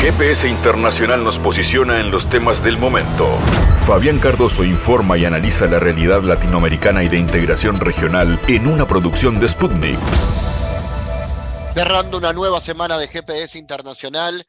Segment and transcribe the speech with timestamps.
[0.00, 3.28] GPS Internacional nos posiciona en los temas del momento.
[3.82, 9.38] Fabián Cardoso informa y analiza la realidad latinoamericana y de integración regional en una producción
[9.38, 9.98] de Sputnik.
[11.74, 14.46] Cerrando una nueva semana de GPS Internacional,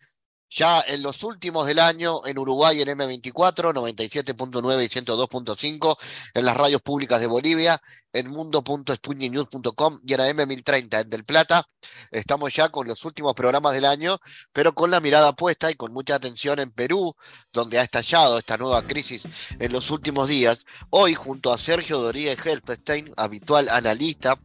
[0.51, 5.97] ya en los últimos del año en Uruguay en M24, 97.9 y 102.5,
[6.33, 7.81] en las radios públicas de Bolivia,
[8.11, 11.65] en mundo.sputniknews.com y en M1030 en Del Plata.
[12.11, 14.19] Estamos ya con los últimos programas del año,
[14.51, 17.15] pero con la mirada puesta y con mucha atención en Perú,
[17.53, 19.23] donde ha estallado esta nueva crisis
[19.57, 20.65] en los últimos días.
[20.89, 24.37] Hoy, junto a Sergio Doría Helpestein, habitual analista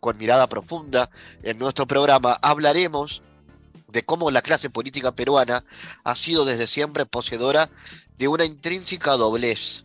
[0.00, 1.08] con mirada profunda
[1.44, 3.22] en nuestro programa, hablaremos
[3.92, 5.64] de cómo la clase política peruana
[6.02, 7.70] ha sido desde siempre poseedora
[8.16, 9.84] de una intrínseca doblez.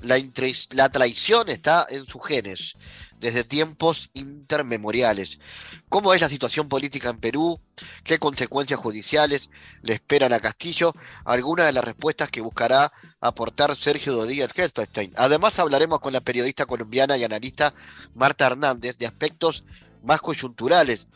[0.00, 2.76] La, traición está en sus genes,
[3.18, 5.40] desde tiempos intermemoriales.
[5.88, 7.60] ¿Cómo es la situación política en Perú?
[8.04, 9.50] ¿Qué consecuencias judiciales
[9.82, 10.92] le esperan a Castillo?
[11.24, 15.12] Algunas de las respuestas que buscará aportar Sergio Dodíaz Helfestein.
[15.16, 17.74] Además hablaremos con la periodista colombiana y analista
[18.14, 19.64] Marta Hernández de aspectos
[20.04, 21.08] más coyunturales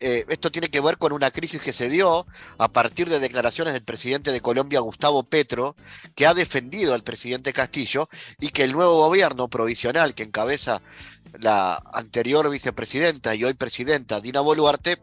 [0.00, 2.26] eh, esto tiene que ver con una crisis que se dio
[2.58, 5.74] a partir de declaraciones del presidente de Colombia, Gustavo Petro,
[6.14, 10.82] que ha defendido al presidente Castillo y que el nuevo gobierno provisional que encabeza
[11.40, 15.02] la anterior vicepresidenta y hoy presidenta Dina Boluarte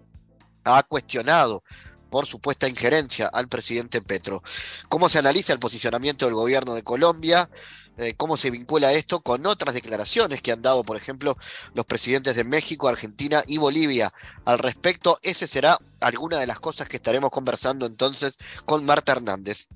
[0.64, 1.64] ha cuestionado
[2.10, 4.42] por supuesta injerencia al presidente Petro.
[4.88, 7.50] ¿Cómo se analiza el posicionamiento del gobierno de Colombia?
[7.98, 11.38] Eh, cómo se vincula esto con otras declaraciones que han dado, por ejemplo,
[11.74, 14.12] los presidentes de México, Argentina y Bolivia
[14.44, 15.18] al respecto.
[15.22, 18.36] Ese será alguna de las cosas que estaremos conversando entonces
[18.66, 19.68] con Marta Hernández.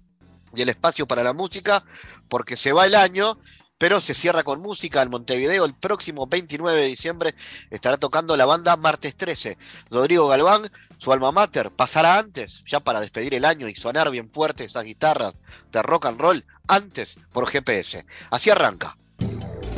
[0.55, 1.85] Y el espacio para la música,
[2.27, 3.37] porque se va el año
[3.79, 5.65] pero se cierra con música en Montevideo.
[5.65, 7.33] El próximo 29 de diciembre
[7.71, 9.57] estará tocando la banda Martes 13.
[9.89, 14.29] Rodrigo Galván, su alma mater, pasará antes, ya para despedir el año y sonar bien
[14.29, 15.33] fuerte esas guitarras
[15.71, 18.05] de rock and roll, antes por GPS.
[18.29, 18.97] Así arranca.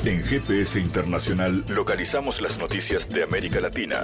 [0.03, 3.99] En GPS Internacional localizamos las noticias de América Latina.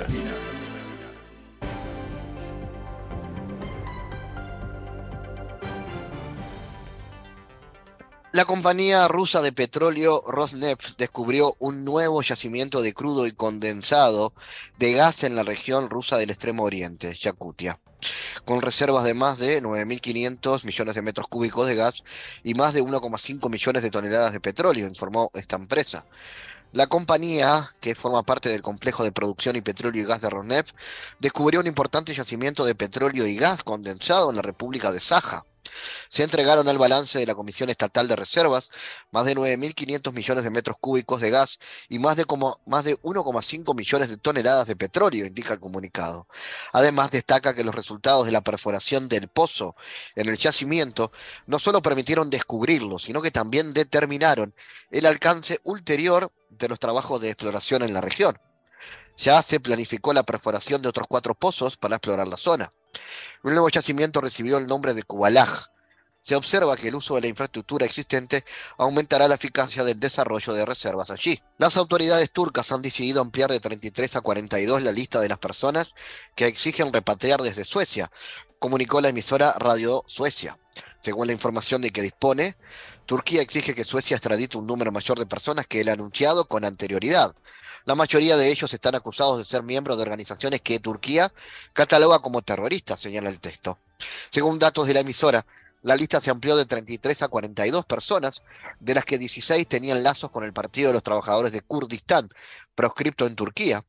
[8.34, 14.34] La compañía rusa de petróleo Rosneft descubrió un nuevo yacimiento de crudo y condensado
[14.78, 17.80] de gas en la región rusa del Extremo Oriente, Yakutia,
[18.44, 22.04] con reservas de más de 9.500 millones de metros cúbicos de gas
[22.44, 26.06] y más de 1,5 millones de toneladas de petróleo, informó esta empresa.
[26.74, 30.76] La compañía, que forma parte del complejo de producción y petróleo y gas de Rosneft,
[31.22, 35.46] descubrió un importante yacimiento de petróleo y gas condensado en la República de Saja
[36.10, 38.72] se entregaron al balance de la Comisión Estatal de Reservas
[39.12, 42.26] más de 9.500 millones de metros cúbicos de gas y más de,
[42.66, 46.28] más de 1,5 millones de toneladas de petróleo, indica el comunicado.
[46.74, 49.76] Además, destaca que los resultados de la perforación del pozo
[50.16, 51.12] en el yacimiento
[51.46, 54.54] no solo permitieron descubrirlo, sino que también determinaron
[54.92, 58.38] el alcance ulterior de los trabajos de exploración en la región.
[59.18, 62.72] Ya se planificó la perforación de otros cuatro pozos para explorar la zona.
[63.44, 65.68] El nuevo yacimiento recibió el nombre de Kubalaj.
[66.22, 68.44] Se observa que el uso de la infraestructura existente
[68.78, 71.42] aumentará la eficacia del desarrollo de reservas allí.
[71.58, 75.94] Las autoridades turcas han decidido ampliar de 33 a 42 la lista de las personas
[76.36, 78.12] que exigen repatriar desde Suecia,
[78.60, 80.58] comunicó la emisora Radio Suecia.
[81.08, 82.58] Según la información de que dispone,
[83.06, 87.34] Turquía exige que Suecia extradite un número mayor de personas que el anunciado con anterioridad.
[87.86, 91.32] La mayoría de ellos están acusados de ser miembros de organizaciones que Turquía
[91.72, 93.80] cataloga como terroristas, señala el texto.
[94.32, 95.46] Según datos de la emisora,
[95.82, 98.44] la lista se amplió de 33 a 42 personas,
[98.80, 102.30] de las que 16 tenían lazos con el Partido de los Trabajadores de Kurdistán,
[102.76, 103.86] proscripto en Turquía,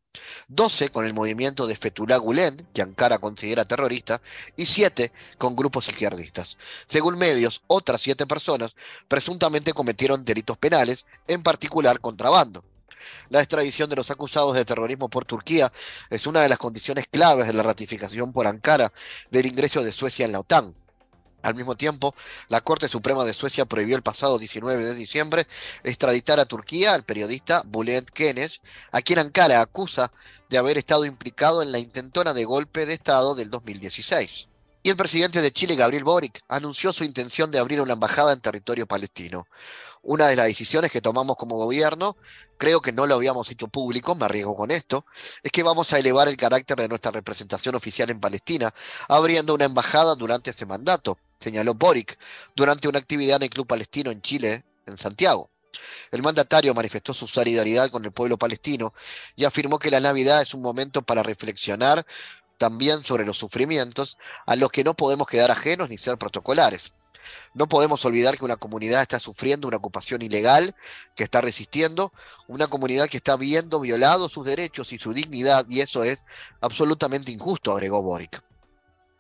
[0.48, 4.20] 12 con el movimiento de Fethullah Gulen, que Ankara considera terrorista,
[4.56, 6.58] y 7 con grupos izquierdistas.
[6.88, 8.74] Según medios, otras 7 personas
[9.08, 12.64] presuntamente cometieron delitos penales, en particular contrabando.
[13.30, 15.72] La extradición de los acusados de terrorismo por Turquía
[16.10, 18.92] es una de las condiciones claves de la ratificación por Ankara
[19.30, 20.74] del ingreso de Suecia en la OTAN.
[21.42, 22.14] Al mismo tiempo,
[22.48, 25.46] la Corte Suprema de Suecia prohibió el pasado 19 de diciembre
[25.84, 28.60] extraditar a Turquía al periodista Bülent Kenes,
[28.90, 30.12] a quien Ankara acusa
[30.50, 34.48] de haber estado implicado en la intentona de golpe de Estado del 2016.
[34.82, 38.40] Y el presidente de Chile, Gabriel Boric, anunció su intención de abrir una embajada en
[38.40, 39.46] territorio palestino.
[40.02, 42.16] Una de las decisiones que tomamos como gobierno,
[42.56, 45.04] creo que no lo habíamos hecho público, me arriesgo con esto,
[45.42, 48.72] es que vamos a elevar el carácter de nuestra representación oficial en Palestina,
[49.08, 52.18] abriendo una embajada durante ese mandato, señaló Boric,
[52.54, 55.50] durante una actividad en el Club Palestino en Chile, en Santiago.
[56.10, 58.94] El mandatario manifestó su solidaridad con el pueblo palestino
[59.36, 62.06] y afirmó que la Navidad es un momento para reflexionar
[62.56, 66.92] también sobre los sufrimientos a los que no podemos quedar ajenos ni ser protocolares.
[67.54, 70.74] No podemos olvidar que una comunidad está sufriendo una ocupación ilegal,
[71.14, 72.12] que está resistiendo,
[72.46, 76.24] una comunidad que está viendo violados sus derechos y su dignidad, y eso es
[76.60, 78.42] absolutamente injusto, agregó Boric.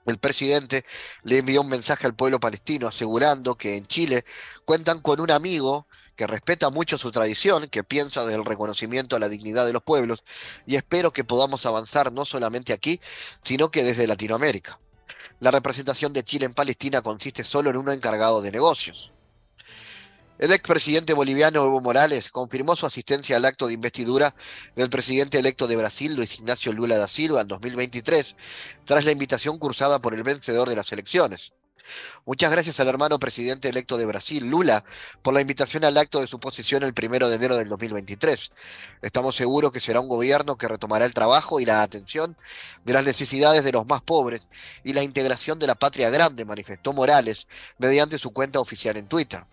[0.08, 0.84] El presidente
[1.22, 4.24] le envió un mensaje al pueblo palestino asegurando que en Chile
[4.64, 9.28] cuentan con un amigo que respeta mucho su tradición, que piensa del reconocimiento a la
[9.28, 10.24] dignidad de los pueblos,
[10.66, 13.00] y espero que podamos avanzar no solamente aquí,
[13.44, 14.80] sino que desde Latinoamérica.
[15.38, 19.12] La representación de Chile en Palestina consiste solo en un encargado de negocios.
[20.38, 24.36] El expresidente boliviano Evo Morales confirmó su asistencia al acto de investidura
[24.76, 28.36] del presidente electo de Brasil, Luis Ignacio Lula da Silva, en 2023,
[28.84, 31.54] tras la invitación cursada por el vencedor de las elecciones.
[32.24, 34.84] Muchas gracias al hermano presidente electo de Brasil, Lula,
[35.22, 38.52] por la invitación al acto de su posición el primero de enero del 2023.
[39.02, 42.36] Estamos seguros que será un gobierno que retomará el trabajo y la atención
[42.84, 44.42] de las necesidades de los más pobres
[44.84, 47.48] y la integración de la patria grande, manifestó Morales
[47.78, 49.44] mediante su cuenta oficial en Twitter.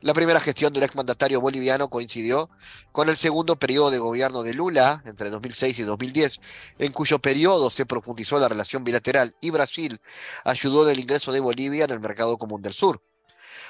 [0.00, 2.50] La primera gestión del exmandatario boliviano coincidió
[2.92, 6.40] con el segundo periodo de gobierno de Lula, entre 2006 y 2010,
[6.78, 10.00] en cuyo periodo se profundizó la relación bilateral y Brasil
[10.44, 13.02] ayudó en el ingreso de Bolivia en el mercado común del sur.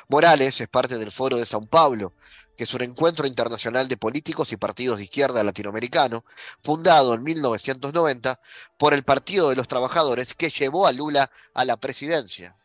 [0.08, 2.14] Morales es parte del Foro de Sao Paulo,
[2.56, 6.24] que es un encuentro internacional de políticos y partidos de izquierda latinoamericano,
[6.62, 8.40] fundado en 1990
[8.76, 12.56] por el Partido de los Trabajadores, que llevó a Lula a la presidencia.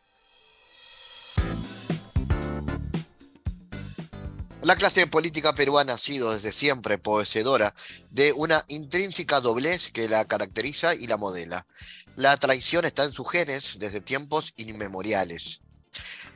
[4.62, 7.74] La clase política peruana ha sido desde siempre poseedora
[8.10, 11.66] de una intrínseca doblez que la caracteriza y la modela.
[12.14, 15.62] La traición está en sus genes desde tiempos inmemoriales.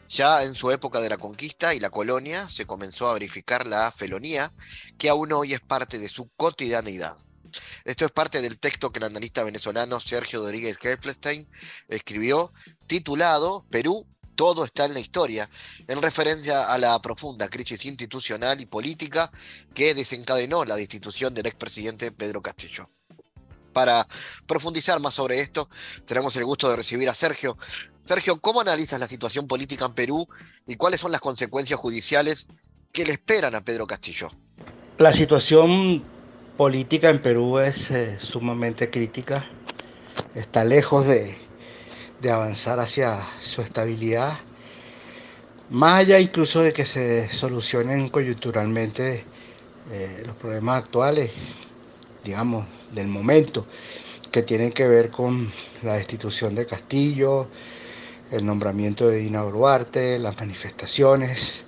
[0.09, 3.93] Ya en su época de la conquista y la colonia se comenzó a verificar la
[3.93, 4.55] felonía,
[4.97, 7.19] que aún hoy es parte de su cotidianeidad.
[7.85, 11.47] Esto es parte del texto que el analista venezolano Sergio Rodríguez Heflestein
[11.89, 12.53] escribió,
[12.87, 15.49] titulado Perú, todo está en la historia,
[15.89, 19.31] en referencia a la profunda crisis institucional y política
[19.75, 22.89] que desencadenó la destitución del expresidente Pedro Castillo.
[23.73, 24.07] Para
[24.47, 25.69] profundizar más sobre esto,
[26.07, 27.59] tenemos el gusto de recibir a Sergio.
[28.05, 30.29] Sergio, ¿cómo analizas la situación política en Perú
[30.67, 32.47] y cuáles son las consecuencias judiciales
[32.93, 34.31] que le esperan a Pedro Castillo?
[34.99, 36.05] La situación
[36.57, 39.45] política en Perú es eh, sumamente crítica.
[40.37, 41.37] Está lejos de,
[42.25, 44.39] de avanzar hacia su estabilidad,
[45.69, 49.25] más allá incluso de que se solucionen coyunturalmente
[49.93, 51.33] eh, los problemas actuales,
[52.25, 53.67] digamos, del momento,
[54.33, 57.49] que tienen que ver con la destitución de Castillo,
[58.31, 61.67] el nombramiento de Dina Boluarte, las manifestaciones,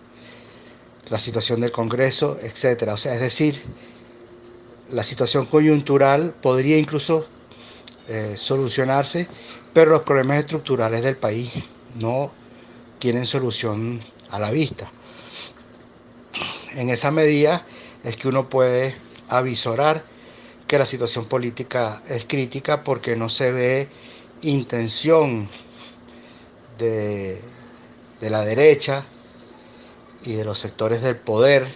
[1.10, 2.94] la situación del Congreso, etcétera.
[2.94, 3.62] O sea, es decir,
[4.88, 7.26] la situación coyuntural podría incluso
[8.08, 9.28] eh, solucionarse,
[9.72, 11.52] pero los problemas estructurales del país
[11.98, 12.30] no
[12.98, 14.90] tienen solución a la vista.
[16.74, 17.66] En esa medida
[18.04, 18.96] es que uno puede
[19.28, 20.04] avisorar
[20.66, 23.88] que la situación política es crítica porque no se ve
[24.42, 25.48] intención
[26.78, 27.40] de,
[28.20, 29.06] la derecha
[30.24, 31.68] y de los sectores del poder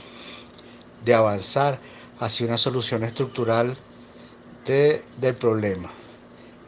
[1.04, 1.80] de avanzar
[2.18, 3.78] hacia una solución estructural
[4.66, 5.99] del problema.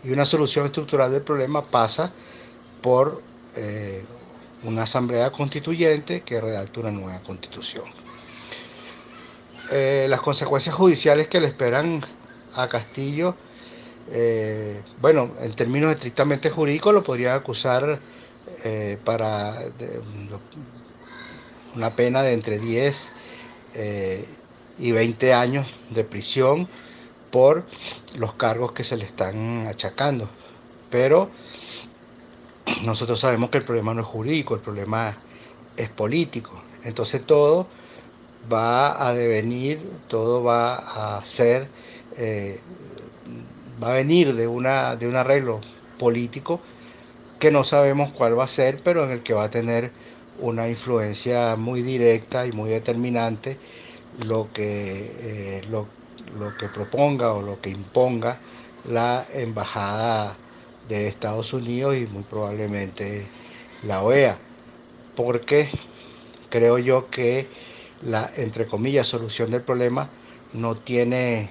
[0.05, 2.13] Y una solución estructural del problema pasa
[2.81, 3.23] por
[3.57, 4.05] eh,
[4.65, 7.85] una asamblea constituyente que redacte una nueva constitución.
[9.71, 12.05] Eh, las consecuencias judiciales que le esperan
[12.55, 13.37] a Castillo,
[14.11, 18.01] eh, bueno, en términos estrictamente jurídicos lo podría acusar
[19.05, 19.59] para
[21.75, 23.11] una pena de entre 10
[24.79, 26.69] y 20 años de prisión
[27.33, 27.65] por
[28.17, 30.29] los cargos que se le están achacando.
[30.91, 31.31] Pero
[32.85, 35.17] nosotros sabemos que el problema no es jurídico, el problema
[35.77, 36.63] es político.
[36.85, 37.67] Entonces todo
[38.53, 41.69] va a devenir, todo va a ser,
[42.17, 42.61] eh,
[43.83, 45.61] va a venir de, una, de un arreglo
[45.99, 46.61] político
[47.39, 49.93] que no sabemos cuál va a ser, pero en el que va a tener
[50.39, 53.59] una influencia muy directa y muy determinante
[54.19, 55.89] lo que, eh, lo,
[56.39, 58.41] lo que proponga o lo que imponga
[58.89, 60.37] la embajada
[60.89, 63.27] de Estados Unidos y muy probablemente
[63.83, 64.39] la OEA,
[65.15, 65.69] porque
[66.51, 67.47] creo yo que
[68.03, 70.11] la, entre comillas, solución del problema
[70.53, 71.49] no tiene,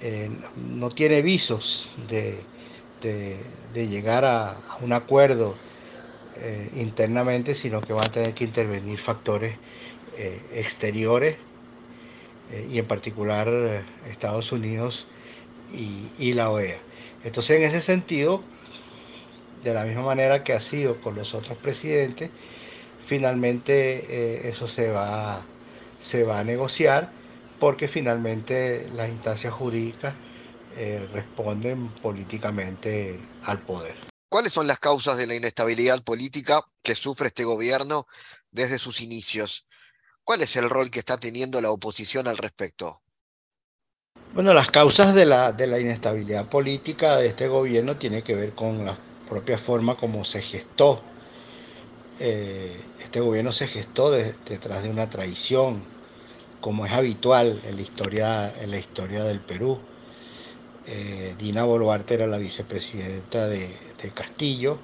[0.00, 2.44] eh, no tiene visos de,
[3.74, 5.56] llegar a, un acuerdo
[6.36, 9.56] eh, internamente, sino que van a tener que intervenir factores
[10.16, 11.36] eh, exteriores
[12.50, 15.06] eh, y en particular eh, Estados Unidos
[15.72, 16.78] y, la OEA.
[17.24, 18.42] Entonces, en ese sentido,
[19.64, 22.30] de la misma manera que ha sido con los otros presidentes,
[23.06, 25.42] finalmente eh, eso se va,
[26.02, 27.10] se va a negociar
[27.58, 30.14] porque finalmente las instancias jurídicas
[31.12, 33.94] responden políticamente al poder.
[34.30, 38.06] ¿Cuáles son las causas de la inestabilidad política que sufre este gobierno
[38.50, 39.66] desde sus inicios?
[40.24, 43.00] ¿Cuál es el rol que está teniendo la oposición al respecto?
[44.34, 48.54] Bueno, las causas de la, de la inestabilidad política de este gobierno tienen que ver
[48.54, 48.98] con la
[49.28, 51.02] propia forma como se gestó.
[52.18, 55.82] Eh, este gobierno se gestó detrás de una traición,
[56.60, 59.80] como es habitual en la historia, en la historia del Perú.
[60.86, 63.70] Eh, Dina Boluarte era la vicepresidenta de,
[64.14, 64.78] Castillo.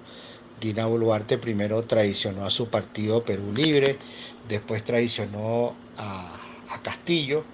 [0.60, 3.98] Dina Boluarte primero traicionó a su partido Perú Libre,
[4.48, 6.34] después traicionó a,
[6.82, 7.44] Castillo,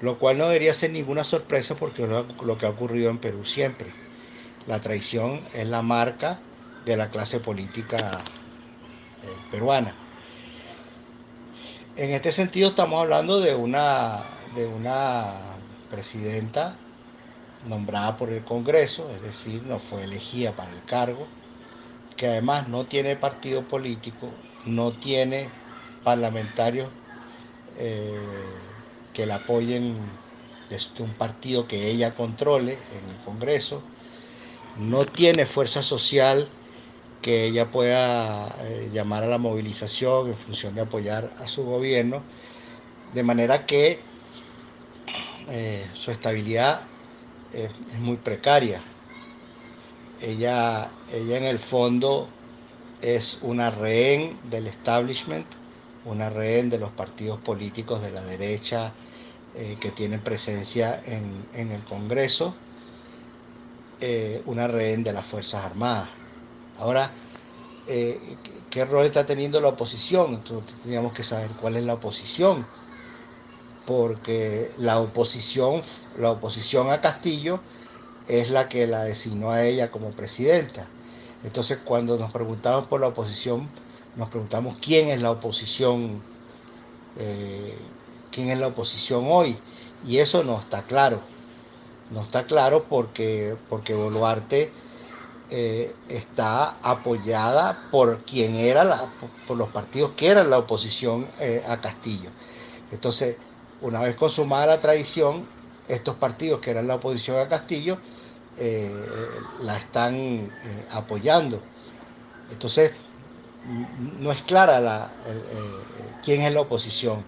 [0.00, 3.44] lo cual no debería ser ninguna sorpresa porque es lo que ha ocurrido en Perú
[3.44, 3.88] siempre.
[4.66, 6.38] La traición es la marca
[6.84, 8.20] de la clase política
[9.22, 9.94] eh, peruana.
[11.96, 14.22] En este sentido estamos hablando de una,
[14.54, 15.56] de una
[15.90, 16.76] presidenta
[17.66, 21.26] nombrada por el Congreso, es decir, no fue elegida para el cargo,
[22.16, 24.30] que además no tiene partido político,
[24.64, 25.48] no tiene
[26.04, 26.88] parlamentarios
[27.78, 28.12] eh,
[29.12, 29.96] que la apoyen
[30.68, 33.82] desde un partido que ella controle en el Congreso,
[34.78, 36.48] no tiene fuerza social
[37.22, 42.22] que ella pueda eh, llamar a la movilización en función de apoyar a su gobierno,
[43.14, 43.98] de manera que
[45.50, 46.82] eh, su estabilidad
[47.52, 48.80] es, muy precaria.
[50.22, 52.28] Ella, ella en el fondo
[53.02, 55.46] es una rehén del establishment,
[56.04, 58.92] una rehén de los partidos políticos de la derecha
[59.54, 62.54] eh, que tienen presencia en, el Congreso,
[64.00, 66.08] eh, una rehén de las Fuerzas Armadas.
[66.78, 67.10] Ahora,
[67.86, 68.36] eh,
[68.70, 70.34] ¿qué rol está teniendo la oposición?
[70.34, 72.66] Entonces teníamos que saber cuál es la oposición
[73.86, 75.82] porque la oposición,
[76.16, 77.60] la oposición a Castillo
[78.28, 80.86] es la que la designó a ella como presidenta.
[81.42, 83.68] Entonces cuando nos preguntamos por la oposición,
[84.16, 86.20] nos preguntamos quién es la oposición,
[87.18, 87.76] eh,
[88.32, 89.56] quién es la oposición hoy.
[90.06, 91.20] Y eso no está claro.
[92.10, 94.72] No está claro porque, porque Boluarte
[95.50, 99.12] eh, está apoyada por era la,
[99.46, 102.30] por los partidos que eran la oposición eh, a Castillo.
[102.90, 103.36] Entonces,
[103.80, 105.46] una vez consumada la traición,
[105.88, 107.98] estos partidos que eran la oposición a Castillo
[109.62, 110.50] la están
[110.90, 111.60] apoyando.
[112.50, 112.92] Entonces,
[114.18, 115.10] no es clara la,
[116.24, 117.24] quién es la oposición.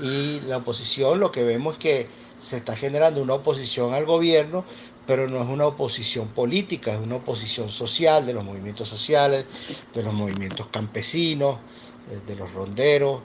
[0.00, 2.06] Y la oposición lo que vemos es que
[2.40, 4.64] se está generando una oposición al gobierno,
[5.06, 9.46] pero no es una oposición política, es una oposición social de los movimientos sociales,
[9.94, 11.58] de los movimientos campesinos,
[12.10, 13.20] eh, de los ronderos,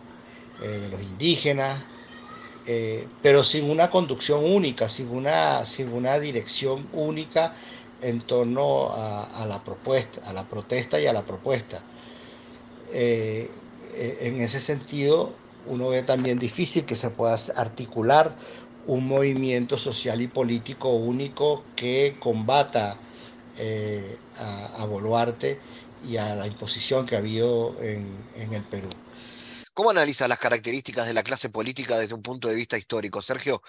[0.59, 1.83] de los indígenas,
[2.65, 7.55] eh, pero sin una conducción única, sin una, sin una dirección única
[8.01, 11.81] en torno a, la propuesta, a la protesta y a la propuesta.
[12.93, 13.50] Eh,
[13.95, 15.33] eh, en ese sentido,
[15.65, 18.35] uno ve también difícil que se pueda articular
[18.85, 22.97] un movimiento social y político único que combata
[24.38, 25.59] a, Boluarte
[26.05, 28.89] y a la imposición que ha habido en el Perú.
[29.73, 33.23] ¿Cómo analiza las características de la clase política desde un punto de vista histórico?
[33.23, 33.63] Sergio,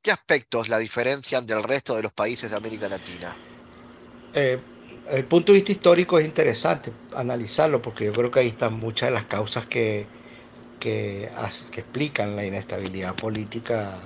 [0.00, 3.36] ¿qué aspectos la diferencian del resto de los países de América Latina?
[4.32, 4.58] Eh,
[5.10, 9.08] el punto de vista histórico es interesante analizarlo porque yo creo que ahí están muchas
[9.08, 10.06] de las causas que,
[10.78, 11.24] que,
[11.76, 13.98] explican la inestabilidad política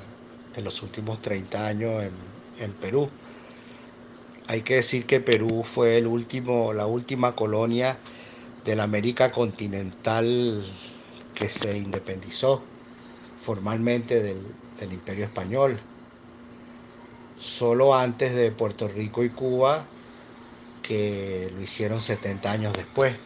[0.55, 2.13] de los últimos 30 años en,
[2.63, 3.09] en Perú.
[4.47, 7.97] Hay que decir que Perú fue el último, la última colonia
[8.65, 10.65] de la América continental
[11.35, 12.63] que se independizó
[13.45, 14.45] formalmente del,
[14.91, 15.79] Imperio Español.
[17.39, 19.87] Solo antes de Puerto Rico y Cuba,
[20.87, 23.17] que lo hicieron 70 años después.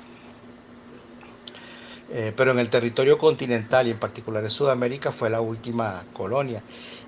[2.11, 6.63] Eh, pero en el territorio continental y en particular en Sudamérica fue la última colonia.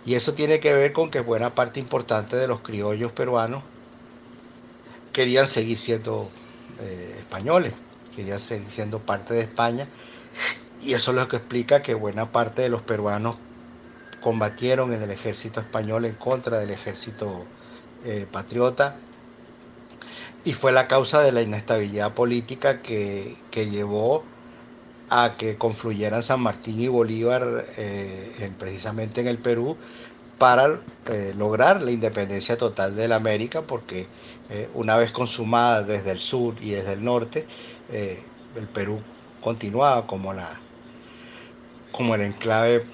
[0.05, 3.63] Y eso tiene que ver con que buena parte importante de los criollos peruanos
[5.13, 6.29] querían seguir siendo
[6.81, 7.73] eh, españoles,
[8.15, 9.89] querían seguir siendo parte de España
[10.83, 13.37] y eso es lo que explica que buena parte de los peruanos
[14.21, 17.45] combatieron en el ejército español en contra del ejército
[18.05, 18.97] eh, patriota.
[20.45, 24.25] Y fue la causa de la inestabilidad política que, llevó
[25.09, 29.77] a que confluyeran San Martín y Bolívar eh, precisamente en el Perú
[30.39, 34.07] para eh, lograr la independencia total de la América, porque
[34.75, 37.47] una vez consumada desde el sur y desde el norte,
[37.89, 39.01] el Perú
[39.41, 40.59] continuaba como, la,
[41.93, 42.85] como el enclave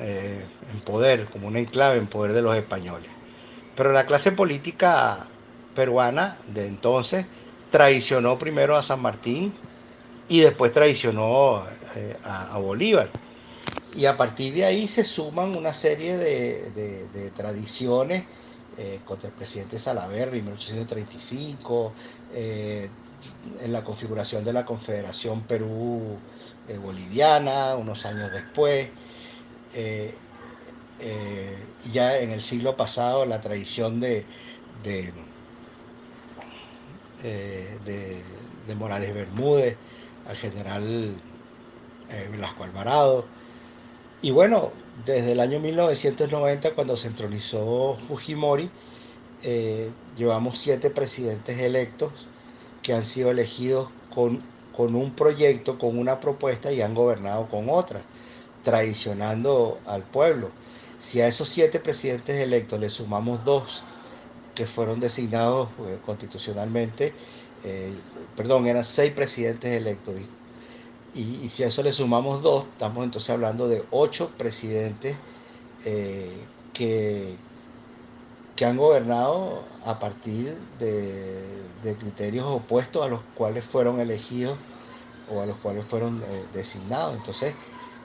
[0.00, 3.10] en poder, como un enclave en poder de los españoles.
[3.76, 5.26] Pero la clase política
[5.76, 7.26] peruana de entonces
[7.70, 9.52] traicionó primero a San Martín
[10.28, 11.64] y después traicionó
[11.94, 13.10] eh, a, Bolívar.
[13.94, 18.24] Y a partir de ahí se suman una serie de, tradiciones
[18.78, 21.92] eh, contra el presidente Salaverry en 1835,
[22.34, 22.88] eh,
[23.62, 26.18] en la configuración de la Confederación Perú
[26.82, 28.88] Boliviana, unos años después.
[31.92, 34.24] ya en el siglo pasado la tradición de,
[34.82, 35.12] de
[38.74, 39.76] Morales Bermúdez,
[40.28, 41.14] al general
[42.10, 43.24] eh, Velasco Alvarado.
[44.22, 44.72] Y bueno,
[45.04, 48.70] desde el año 1990, cuando se entronizó Fujimori,
[49.42, 52.12] eh, llevamos siete presidentes electos
[52.82, 54.42] que han sido elegidos con,
[54.76, 58.00] con un proyecto, con una propuesta y han gobernado con otra,
[58.64, 60.50] traicionando al pueblo.
[61.00, 63.82] Si a esos siete presidentes electos le sumamos dos
[64.56, 67.14] que fueron designados eh, constitucionalmente,
[68.36, 70.14] perdón, eran seis presidentes electos,
[71.16, 75.16] y, si a eso le sumamos dos, estamos entonces hablando de ocho presidentes
[75.86, 76.44] eh,
[76.74, 77.36] que,
[78.54, 84.58] que han gobernado a partir de, criterios opuestos a los cuales fueron elegidos
[85.32, 87.16] o a los cuales fueron eh, designados.
[87.16, 87.54] Entonces,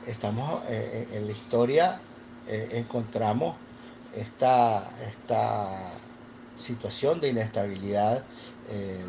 [0.07, 2.01] estamos eh, en la historia,
[2.47, 3.55] encontramos
[4.15, 5.91] esta, esta
[6.61, 8.23] situación de inestabilidad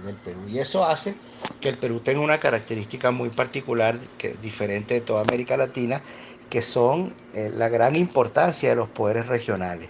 [0.05, 0.41] del Perú.
[0.49, 1.15] Y eso hace
[1.61, 6.03] que el Perú tenga una característica muy particular, que, diferente de toda América Latina,
[6.51, 9.89] que son eh, la gran importancia de los poderes regionales.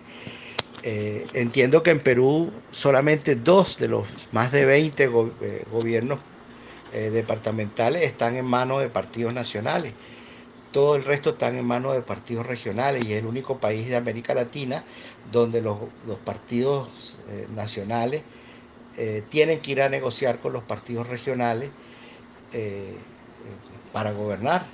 [0.85, 6.21] Eh, entiendo que en Perú solamente dos de los más de 20 eh, gobiernos
[6.93, 9.95] departamentales están en manos de partidos nacionales.
[10.73, 13.97] Todo el resto están en manos de partidos regionales y es el único país de
[13.97, 14.85] América Latina
[15.31, 15.79] donde los,
[16.25, 17.19] partidos
[17.51, 18.23] nacionales
[18.97, 21.71] eh, tienen que ir a negociar con los partidos regionales
[22.53, 22.99] eh,
[23.91, 24.67] para gobernar.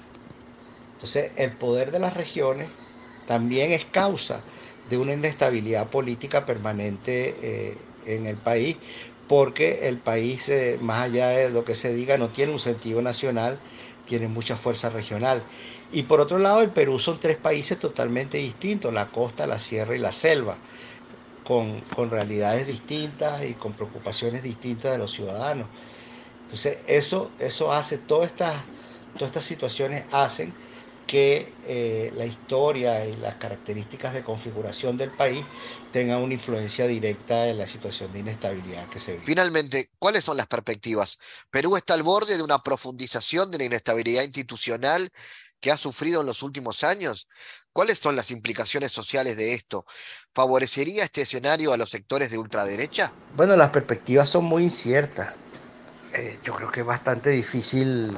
[0.94, 2.68] Entonces, el poder de las regiones
[3.27, 4.42] también es causa
[4.90, 8.77] de una inestabilidad política permanente eh, en el país,
[9.29, 13.61] porque el país, más allá de lo que se diga, no tiene un sentido nacional,
[14.09, 15.42] tiene mucha fuerza regional.
[15.92, 19.94] Y por otro lado, el Perú son tres países totalmente distintos, la costa, la sierra
[19.94, 20.57] y la selva
[21.49, 25.66] con, realidades distintas y con preocupaciones distintas de los ciudadanos.
[26.44, 28.55] Entonces, eso, eso hace, todas estas,
[29.14, 30.53] todas estas situaciones hacen
[31.09, 35.44] que eh, la historia y las características de configuración del país
[35.90, 39.25] tengan una influencia directa en la situación de inestabilidad que se vive.
[39.25, 41.18] Finalmente, ¿cuáles son las perspectivas?
[41.51, 45.11] Perú está al borde de una profundización de la inestabilidad institucional
[45.61, 47.27] que ha sufrido en los últimos años.
[47.73, 49.87] ¿Cuáles son las implicaciones sociales de esto?
[50.33, 53.14] ¿Favorecería este escenario a los sectores de ultraderecha?
[53.35, 55.35] Bueno, las perspectivas son muy inciertas.
[56.12, 58.14] Eh, yo creo que es bastante difícil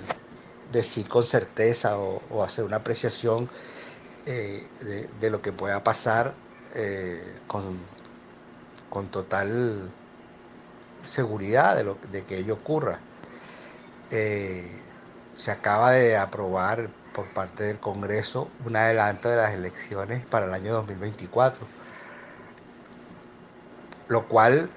[0.72, 3.48] decir con certeza o, hacer una apreciación
[4.26, 4.66] eh,
[5.20, 6.34] de, lo que pueda pasar
[6.74, 7.78] eh, con,
[8.88, 9.90] con, total
[11.04, 13.00] seguridad de, lo, de que ello ocurra.
[14.10, 20.54] se acaba de aprobar por parte del Congreso un adelanto de las elecciones para el
[20.54, 21.66] año 2024,
[24.08, 24.70] lo cual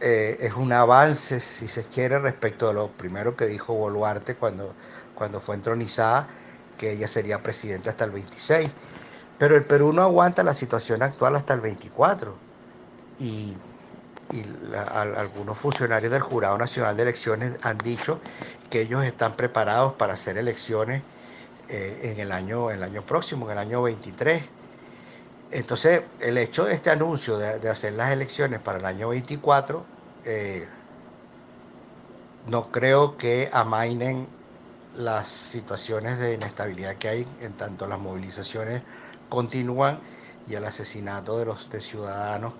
[0.00, 4.74] eh, es un avance, si se quiere, respecto a lo primero que dijo Boluarte cuando,
[5.20, 6.28] cuando fue entronizada,
[6.78, 8.70] que ella sería presidenta hasta el 26.
[9.38, 12.34] Pero el Perú no aguanta la situación actual hasta el 24.
[13.18, 13.54] Y,
[14.94, 18.18] algunos funcionarios del Jurado Nacional de Elecciones han dicho
[18.70, 21.02] que ellos están preparados para hacer elecciones
[21.68, 24.42] eh, en el año, el año próximo, en el año 23.
[25.50, 29.84] Entonces, el hecho de este anuncio de, hacer las elecciones para el año 24,
[30.24, 30.66] eh,
[32.46, 34.39] no creo que amainen
[34.94, 38.82] las situaciones de inestabilidad que hay, en tanto las movilizaciones
[39.28, 40.00] continúan
[40.46, 42.54] y el asesinato de los de ciudadanos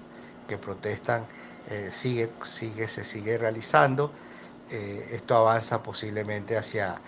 [0.46, 1.26] que protestan
[1.68, 4.12] eh, sigue, sigue, se sigue realizando.
[4.70, 7.00] esto avanza posiblemente hacia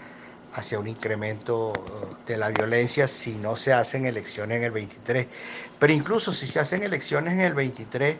[0.54, 5.26] hacia un incremento uh, de la violencia si no se hacen elecciones en el 23.
[5.78, 8.18] Pero incluso si se hacen elecciones en el 23,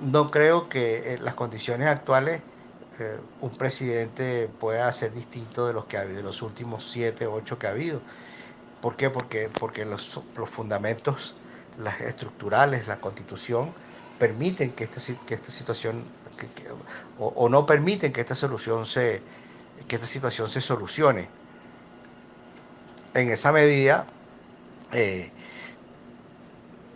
[0.00, 2.42] no creo que las condiciones actuales
[3.40, 7.58] un presidente pueda ser distinto de los que ha de los últimos siete o ocho
[7.58, 8.00] que ha habido.
[8.80, 9.10] ¿Por qué?
[9.10, 11.34] Porque, porque los, los fundamentos
[11.78, 13.72] las estructurales, la constitución,
[14.18, 16.04] permiten que esta, que esta situación
[17.18, 19.22] o, no permiten que esta solución se,
[19.88, 21.28] que esta situación se solucione.
[23.14, 24.06] En esa medida,
[24.92, 25.30] eh,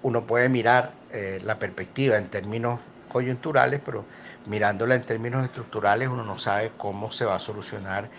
[0.02, 4.04] uno puede mirar eh, la perspectiva en términos coyunturales, pero
[4.46, 8.10] mirándola en términos estructurales uno no sabe cómo se va a solucionar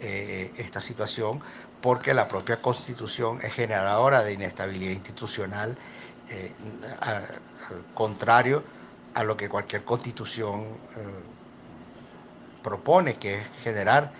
[0.00, 1.40] eh, esta situación,
[1.80, 5.78] porque la propia constitución es generadora de inestabilidad institucional,
[7.00, 7.26] al
[7.94, 8.62] contrario
[9.14, 10.78] a lo que cualquier constitución
[12.62, 14.12] propone, que es generar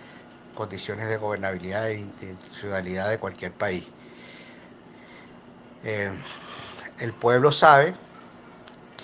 [0.54, 3.84] condiciones de gobernabilidad e institucionalidad de cualquier país.
[5.82, 6.10] Eh,
[6.98, 7.94] el pueblo sabe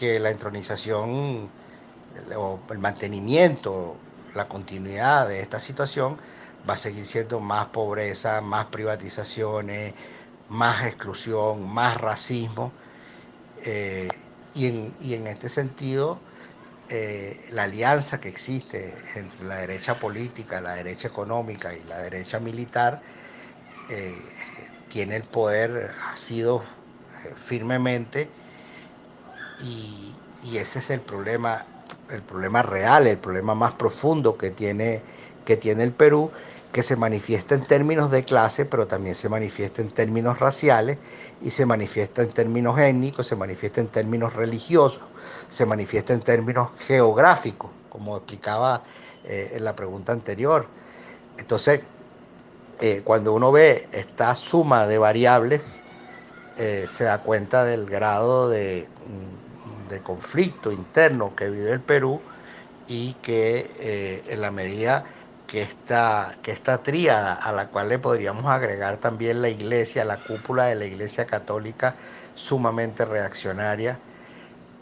[0.04, 1.54] que la entronización
[2.36, 6.20] o el mantenimiento, la continuidad de esta situación
[6.68, 9.94] va a seguir siendo más pobreza, más privatizaciones,
[10.48, 12.76] más exclusión, más racismo.
[13.56, 14.08] Eh,
[14.52, 16.24] y, en, y en este sentido,
[16.88, 22.40] eh, la alianza que existe entre la derecha política, la derecha económica y la derecha
[22.40, 23.02] militar
[23.88, 24.34] eh,
[24.88, 26.62] tiene el poder, ha sido
[27.24, 28.43] eh, firmemente
[29.64, 31.64] y, ese es el problema,
[32.11, 35.03] el problema real, el problema más profundo que tiene,
[35.44, 36.31] que tiene el Perú
[36.70, 40.98] que se manifiesta en términos de clase, pero también se manifiesta en términos raciales
[41.40, 45.00] y se manifiesta en términos étnicos, se manifiesta en términos religiosos,
[45.50, 48.83] se manifiesta en términos geográficos, como explicaba
[49.24, 50.66] eh, en la pregunta anterior.
[51.38, 51.81] Entonces,
[52.81, 55.81] eh, cuando uno ve esta suma de variables,
[56.59, 58.88] eh, se da cuenta del grado de,
[59.94, 62.20] de, conflicto interno que vive el Perú
[62.87, 65.04] y que en la medida
[65.46, 70.24] que esta, que esta tríada a la cual le podríamos agregar también la iglesia, la
[70.24, 71.94] cúpula de la iglesia católica
[72.35, 73.98] sumamente reaccionaria,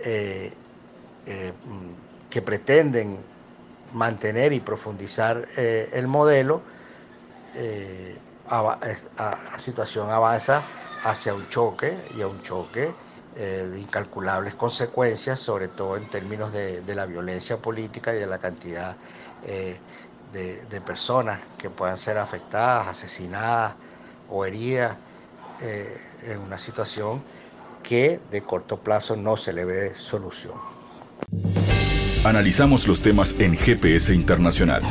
[0.01, 0.53] eh,
[1.27, 1.53] eh,
[2.31, 3.19] que pretenden
[3.93, 6.63] mantener y profundizar eh, el modelo,
[8.49, 10.63] la situación avanza
[11.05, 12.95] hacia un choque y a un choque
[13.35, 18.39] de incalculables consecuencias, sobre todo en términos de, de, la violencia política y de la
[18.39, 18.97] cantidad
[20.33, 23.75] de, personas que puedan ser afectadas, asesinadas
[24.31, 24.97] o heridas
[25.61, 27.23] eh, en una situación
[27.83, 30.55] que de corto plazo no se le ve solución.
[32.25, 34.83] Analizamos los temas en GPS Internacional.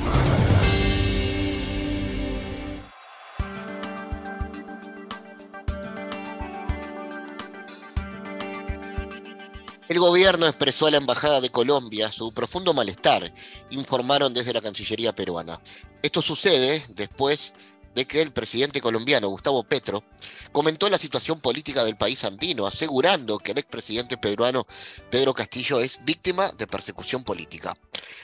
[10.01, 13.31] Gobierno expresó a la Embajada de Colombia su profundo malestar,
[13.69, 15.61] informaron desde la Cancillería peruana.
[16.01, 17.53] Esto sucede después
[17.93, 20.03] de que el presidente colombiano Gustavo Petro
[20.51, 24.65] comentó la situación política del país andino, asegurando que el expresidente peruano
[25.11, 27.77] Pedro Castillo es víctima de persecución política.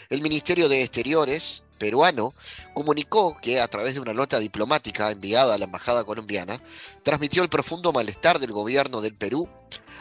[0.09, 2.33] El Ministerio de Exteriores peruano
[2.73, 6.61] comunicó que a través de una nota diplomática enviada a la embajada colombiana,
[7.03, 9.49] transmitió el profundo malestar del gobierno del Perú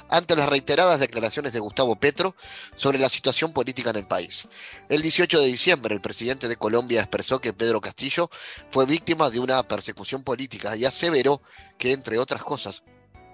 [0.09, 2.37] ante las reiteradas declaraciones de Gustavo Petro
[2.75, 4.49] sobre la situación política en el país.
[4.89, 8.31] El 18 de diciembre, el presidente de Colombia expresó que Pedro Castillo
[8.71, 11.41] fue víctima de una persecución política y aseveró
[11.79, 12.83] que, entre otras cosas,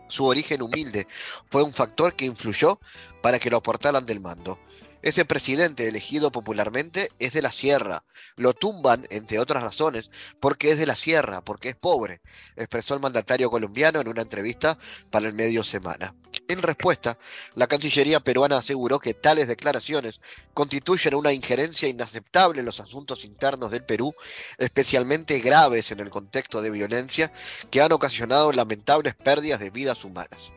[0.08, 1.06] su origen humilde
[1.48, 2.78] fue un factor que influyó
[3.22, 4.58] para que lo aportaran del mando.
[5.02, 8.04] Ese presidente elegido popularmente es de la sierra.
[8.36, 12.20] Lo tumban, entre otras razones, porque es de la sierra, porque es pobre,
[12.54, 14.78] expresó el mandatario colombiano en una entrevista
[15.10, 16.14] para el medio Semana.
[16.48, 17.18] En respuesta,
[17.54, 20.20] la Cancillería peruana aseguró que tales declaraciones
[20.54, 24.14] constituyen una injerencia inaceptable en los asuntos internos del Perú,
[24.58, 27.32] especialmente graves en el contexto de violencia
[27.70, 30.52] que han ocasionado lamentables pérdidas de vidas humanas.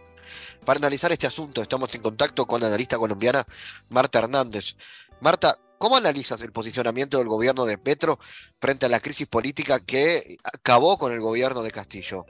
[0.66, 3.46] Para analizar este asunto estamos en contacto con la analista colombiana
[3.90, 4.76] Marta Hernández.
[5.22, 8.20] Marta, ¿cómo analizas el posicionamiento del gobierno de Petro
[8.60, 12.26] frente a la crisis política que acabó con el gobierno de Castillo?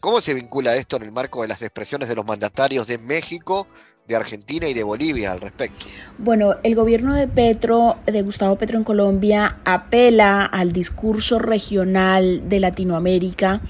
[0.00, 3.66] ¿Cómo se vincula esto en el marco de las expresiones de los mandatarios de México,
[4.08, 5.84] de Argentina y de Bolivia al respecto?
[6.16, 12.60] Bueno, el gobierno de Petro, de Gustavo Petro en Colombia, apela al discurso regional de
[12.60, 13.60] Latinoamérica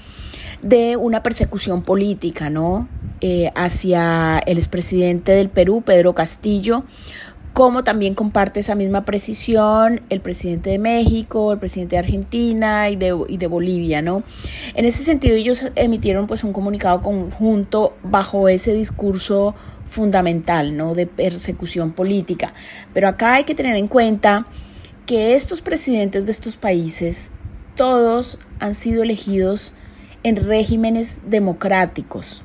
[0.61, 2.87] de una persecución política, ¿no?
[3.23, 6.85] Eh, hacia el expresidente del Perú, Pedro Castillo,
[7.53, 12.95] como también comparte esa misma precisión el presidente de México, el presidente de Argentina y
[12.95, 14.23] de, y de, Bolivia, ¿no?
[14.73, 19.53] En ese sentido ellos emitieron pues un comunicado conjunto bajo ese discurso
[19.85, 20.95] fundamental, ¿no?
[20.95, 22.55] De persecución política.
[22.91, 24.47] Pero acá hay que tener en cuenta
[25.05, 27.29] que estos presidentes de estos países,
[27.75, 29.73] todos han sido elegidos
[30.23, 32.43] en regímenes democráticos,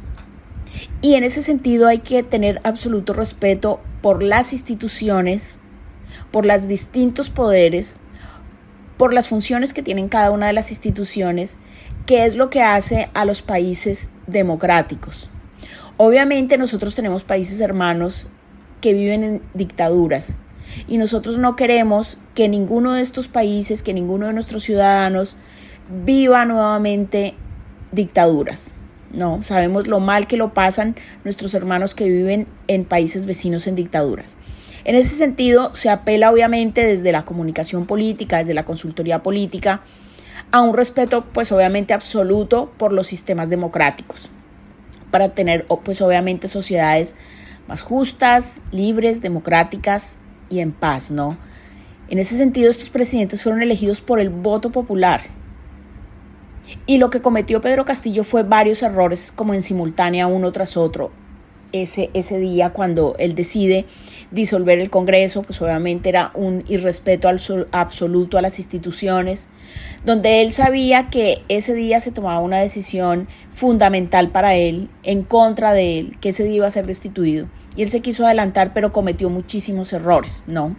[1.02, 5.58] y en ese sentido hay que tener absoluto respeto por las instituciones,
[6.30, 8.00] por los distintos poderes,
[8.96, 11.58] por las funciones que tienen cada una de las instituciones,
[12.06, 15.30] que es lo que hace a los países democráticos.
[15.96, 18.30] Obviamente nosotros tenemos países hermanos
[18.80, 20.38] que viven en dictaduras
[20.86, 25.36] y nosotros no queremos que ninguno de estos países, que ninguno de nuestros ciudadanos
[26.04, 27.34] viva nuevamente
[27.92, 28.74] dictaduras.
[29.12, 33.76] No, sabemos lo mal que lo pasan nuestros hermanos que viven en países vecinos en
[33.76, 34.36] dictaduras.
[34.84, 39.82] En ese sentido, se apela obviamente desde la comunicación política, desde la consultoría política,
[40.52, 44.30] a un respeto pues obviamente absoluto por los sistemas democráticos,
[45.10, 47.16] para tener pues obviamente sociedades
[47.66, 50.18] más justas, libres, democráticas
[50.50, 51.36] y en paz, ¿no?
[52.08, 55.22] En ese sentido, estos presidentes fueron elegidos por el voto popular.
[56.86, 61.10] Y lo que cometió Pedro Castillo fue varios errores como en simultánea uno tras otro.
[61.72, 63.86] Ese, ese día cuando él decide
[64.30, 67.28] disolver el Congreso, pues obviamente era un irrespeto
[67.72, 69.48] absoluto a las instituciones,
[70.04, 75.72] donde él sabía que ese día se tomaba una decisión fundamental para él, en contra
[75.72, 77.48] de él, que ese día iba a ser destituido.
[77.74, 80.76] Y él se quiso adelantar, pero cometió muchísimos errores, ¿no?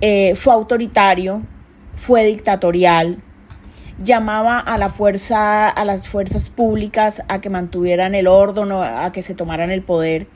[0.00, 1.42] Eh, fue autoritario,
[1.96, 3.22] fue dictatorial,
[3.98, 9.22] llamaba a la fuerza, a las fuerzas públicas a que mantuvieran el orden, a que
[9.22, 10.28] se tomaran el poder.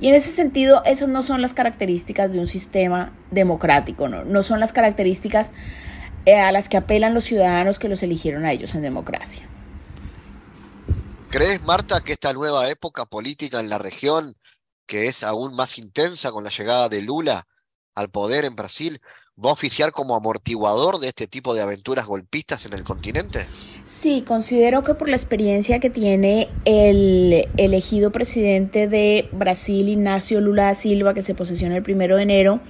[0.00, 4.42] Y en ese sentido, esas no son las características de un sistema democrático, no, no
[4.42, 5.52] son las características
[6.24, 9.46] eh, a las que apelan los ciudadanos que los eligieron a ellos en democracia.
[11.30, 14.34] ¿Crees, Marta, que esta nueva época política en la región,
[14.86, 17.46] que es aún más intensa con la llegada de Lula
[17.94, 19.00] al poder en Brasil,
[19.42, 23.46] va a oficiar como amortiguador de este tipo de aventuras golpistas en el continente?
[23.84, 30.64] Sí, considero que por la experiencia que tiene el elegido presidente de Brasil, Ignacio Lula
[30.64, 32.60] da Silva, que se posesiona el primero de enero,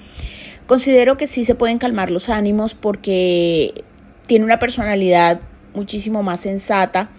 [0.66, 3.84] considero que sí se pueden calmar los ánimos porque
[4.26, 5.40] tiene una personalidad
[5.74, 7.10] muchísimo más sensata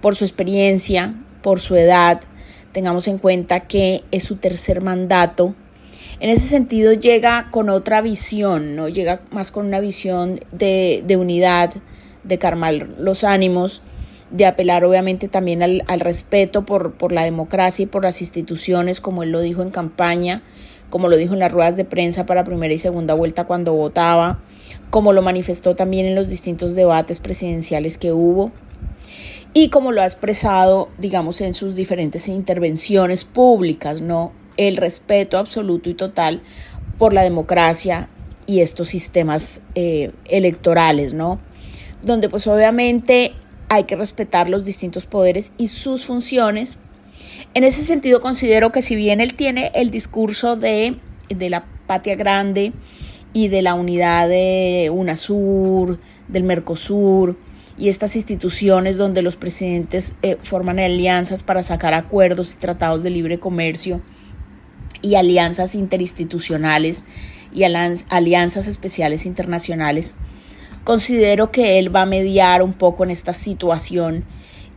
[0.00, 2.20] por su experiencia, por su edad.
[2.72, 5.54] Tengamos en cuenta que es su tercer mandato
[6.20, 8.88] en ese sentido llega con otra visión, ¿no?
[8.88, 11.72] Llega más con una visión de, unidad,
[12.24, 13.82] de calmar los ánimos,
[14.30, 19.22] de apelar obviamente también al, respeto por, por, la democracia y por las instituciones, como
[19.22, 20.42] él lo dijo en campaña,
[20.90, 24.40] como lo dijo en las ruedas de prensa para primera y segunda vuelta cuando votaba,
[24.90, 28.52] como lo manifestó también en los distintos debates presidenciales que hubo
[29.52, 34.32] y como lo ha expresado, digamos, en sus diferentes intervenciones públicas, ¿no?
[34.68, 36.42] El respeto absoluto y total
[36.98, 38.10] por la democracia
[38.46, 41.40] y estos sistemas eh, electorales, ¿no?
[42.02, 43.32] Donde pues obviamente
[43.70, 46.76] hay que respetar los distintos poderes y sus funciones.
[47.54, 50.96] En ese sentido considero que si bien él tiene el discurso de,
[51.30, 52.74] de la patria grande
[53.32, 57.38] y de la unidad de UNASUR, del Mercosur,
[57.78, 63.08] y estas instituciones donde los presidentes eh, forman alianzas para sacar acuerdos y tratados de
[63.08, 64.02] libre comercio,
[65.02, 67.04] y alianzas interinstitucionales
[67.52, 70.14] y alianzas especiales internacionales.
[70.84, 74.24] Considero que él va a mediar un poco en esta situación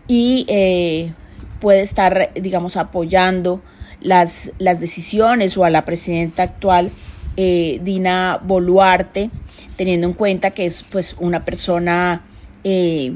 [0.08, 1.14] y eh,
[1.60, 3.62] puede estar, digamos, apoyando
[4.02, 6.92] las, las, decisiones o a la presidenta actual,
[7.38, 9.30] eh, Dina Boluarte,
[9.78, 12.22] teniendo en cuenta que es pues una persona
[12.64, 13.16] eh,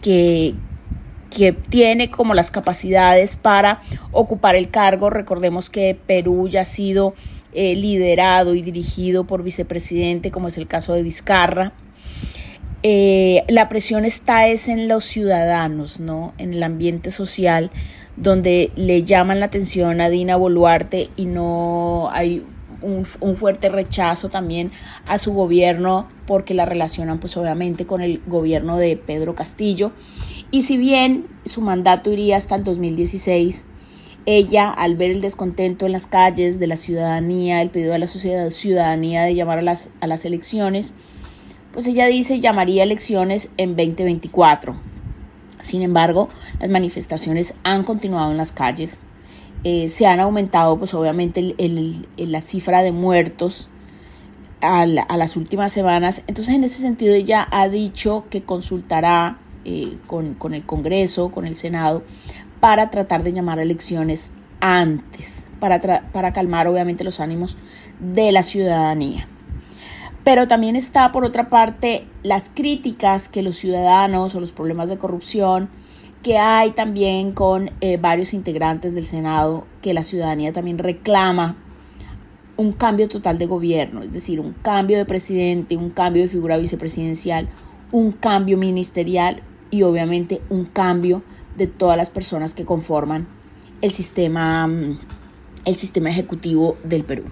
[0.00, 0.54] que,
[1.30, 5.10] que tiene como las capacidades para ocupar el cargo.
[5.10, 7.14] Recordemos que Perú ya ha sido
[7.52, 11.72] eh, liderado y dirigido por vicepresidente, como es el caso de Vizcarra.
[12.82, 16.34] Eh, la presión está es en los ciudadanos, ¿no?
[16.38, 17.70] En el ambiente social,
[18.16, 22.44] donde le llaman la atención a Dina Boluarte y no hay
[22.82, 24.70] un, un, fuerte rechazo también
[25.06, 29.90] a su gobierno porque la relacionan pues obviamente con el gobierno de Pedro Castillo
[30.50, 33.64] y si bien su mandato iría hasta el 2016,
[34.26, 38.06] ella, al ver el descontento en las calles de la ciudadanía, el pedido de la
[38.06, 40.92] sociedad, ciudadanía de llamar a las, a las elecciones,
[41.72, 44.76] pues ella dice llamaría elecciones en 2024.
[45.60, 46.28] Sin embargo,
[46.60, 49.00] las manifestaciones han continuado en las calles.
[49.64, 51.54] Eh, se han aumentado, pues obviamente,
[52.16, 53.68] la cifra de muertos
[54.60, 56.22] a, a las últimas semanas.
[56.26, 59.38] Entonces, en ese sentido, ella ha dicho que consultará
[59.70, 62.02] eh, con, el Congreso, con el Senado,
[62.58, 65.78] para tratar de llamar a elecciones antes, para,
[66.10, 67.58] para calmar obviamente los ánimos
[68.00, 69.28] de la ciudadanía.
[70.24, 74.96] Pero también está, por otra parte, las críticas que los ciudadanos o los problemas de
[74.96, 75.68] corrupción
[76.22, 81.56] que hay también con eh, varios integrantes del Senado que la ciudadanía también reclama
[82.56, 86.56] un cambio total de gobierno, es decir, un cambio de presidente, un cambio de figura
[86.56, 87.48] vicepresidencial,
[87.92, 91.22] un cambio ministerial y obviamente un cambio
[91.56, 93.26] de todas las personas que conforman
[93.80, 94.98] el sistema, mm,
[95.64, 97.24] el sistema ejecutivo del Perú.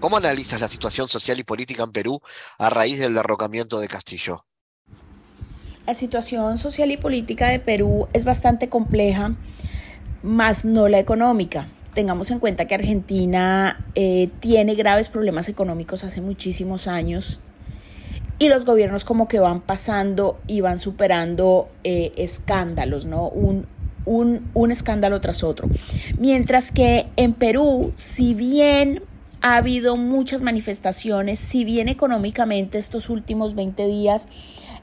[0.00, 2.20] ¿Cómo analizas la situación social y política en Perú
[2.58, 4.46] a raíz del derrocamiento de Castillo?
[5.86, 9.34] La situación social y política de Perú es bastante compleja,
[10.22, 16.20] más no la económica tengamos en cuenta que Argentina eh, tiene graves problemas económicos hace
[16.20, 17.40] muchísimos años
[18.40, 23.28] y los gobiernos como que van pasando y van superando eh, escándalos, ¿no?
[23.28, 23.66] Un,
[24.06, 25.68] un, un escándalo tras otro.
[26.18, 29.02] Mientras que en Perú, si bien
[29.42, 34.26] ha habido muchas manifestaciones, si bien económicamente estos últimos 20 días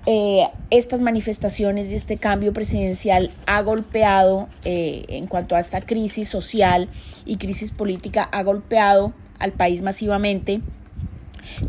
[0.09, 6.29] eh, estas manifestaciones y este cambio presidencial ha golpeado eh, en cuanto a esta crisis
[6.29, 6.87] social
[7.25, 10.61] y crisis política, ha golpeado al país masivamente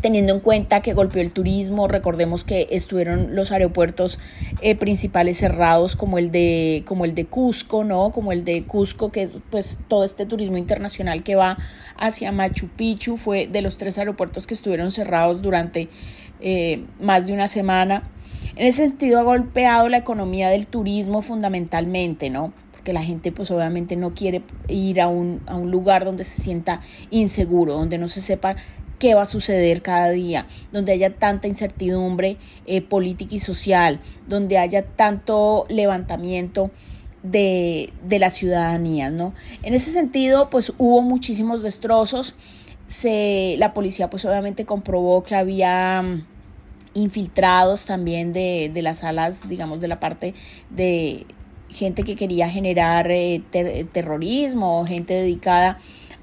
[0.01, 4.19] teniendo en cuenta que golpeó el turismo, recordemos que estuvieron los aeropuertos
[4.61, 8.11] eh, principales cerrados como el de como el de Cusco, ¿no?
[8.11, 11.59] Como el de Cusco que es pues todo este turismo internacional que va
[11.97, 15.89] hacia Machu Picchu fue de los tres aeropuertos que estuvieron cerrados durante
[17.01, 18.05] más de una semana.
[18.59, 22.53] En ese sentido ha golpeado la economía del turismo fundamentalmente, ¿no?
[22.73, 26.41] Porque la gente pues obviamente no quiere ir a un, a un lugar donde se
[26.41, 28.57] sienta inseguro, donde no se sepa
[28.99, 34.59] qué va a suceder cada día, donde haya tanta incertidumbre eh, política y social, donde
[34.59, 36.71] haya tanto levantamiento
[37.23, 39.35] de, de la ciudadanía, ¿no?
[39.63, 42.35] En ese sentido, pues hubo muchísimos destrozos.
[42.87, 46.03] Se, la policía pues obviamente comprobó que había
[46.95, 50.35] infiltrados también de, las alas, digamos, de la parte
[50.71, 51.27] de
[51.69, 53.43] gente que quería generar eh,
[53.93, 55.79] terrorismo, gente dedicada a,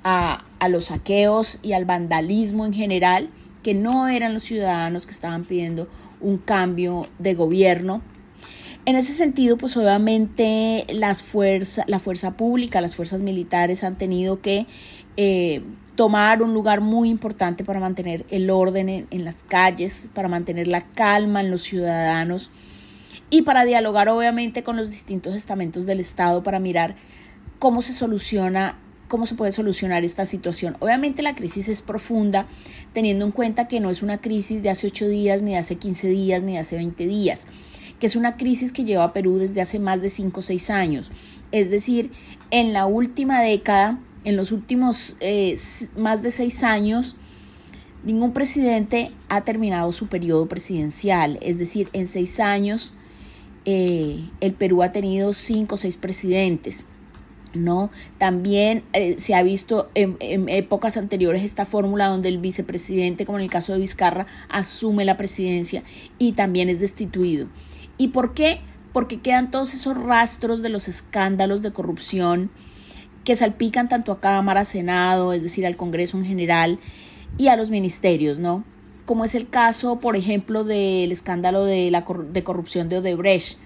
[0.06, 3.30] a los saqueos y al vandalismo en general,
[3.64, 5.88] que no eran los ciudadanos que estaban pidiendo
[6.22, 8.02] un cambio de gobierno.
[8.86, 14.42] En ese sentido, pues obviamente las fuerzas, la fuerza pública, las fuerzas militares han tenido
[14.42, 14.68] que
[15.18, 15.64] eh,
[15.96, 20.82] tomar un lugar muy importante para mantener el orden en, las calles, para mantener la
[20.82, 22.52] calma en los ciudadanos
[23.32, 26.96] y para dialogar obviamente con los distintos estamentos del Estado para mirar
[27.58, 30.78] cómo se soluciona cómo se puede solucionar esta situación.
[30.80, 32.48] Obviamente la crisis es profunda,
[32.94, 35.76] teniendo en cuenta que no es una crisis de hace 8 días, ni de hace
[35.76, 37.48] 15 días, ni de hace 20 días,
[38.00, 40.70] que es una crisis que lleva a Perú desde hace más de 5 o 6
[40.70, 41.12] años.
[41.52, 42.12] Es decir,
[42.52, 45.58] en la última década en los últimos eh,
[45.96, 47.16] más de seis años,
[48.04, 51.38] ningún presidente ha terminado su periodo presidencial.
[51.42, 52.94] Es decir, en seis años
[53.64, 56.86] eh, el Perú ha tenido cinco o seis presidentes.
[57.56, 57.90] ¿No?
[58.18, 60.18] También eh, se ha visto en,
[60.50, 65.18] épocas anteriores esta fórmula donde el vicepresidente, como en el caso de Vizcarra, asume la
[65.18, 65.84] presidencia
[66.20, 67.48] y también es destituido.
[67.98, 68.60] ¿Y por qué?
[68.92, 72.52] Porque quedan todos esos rastros de los escándalos de corrupción
[73.24, 76.80] que salpican tanto a Cámara, Senado, es decir, al Congreso en general
[77.38, 78.64] y a los ministerios, ¿no?
[79.06, 83.58] Como es el caso, por ejemplo, del escándalo de, la de corrupción de Odebrecht,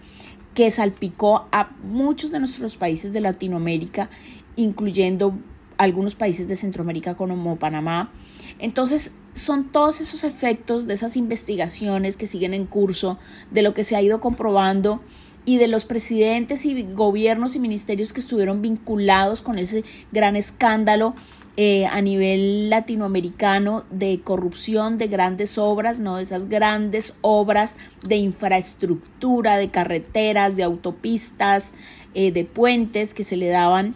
[0.59, 4.09] que salpicó a muchos de nuestros países de Latinoamérica,
[4.57, 5.33] incluyendo
[5.77, 8.11] algunos países de Centroamérica como Panamá.
[8.59, 13.17] Entonces, son todos esos efectos de esas investigaciones que siguen en curso,
[13.51, 14.99] de lo que se ha ido comprobando
[15.45, 21.15] y de los presidentes y gobiernos y ministerios que estuvieron vinculados con ese gran escándalo
[21.57, 26.17] eh, a nivel latinoamericano de corrupción de grandes obras, ¿no?
[26.17, 31.73] De esas grandes obras de infraestructura, de carreteras, de autopistas,
[32.13, 33.93] eh, de puentes que se le daban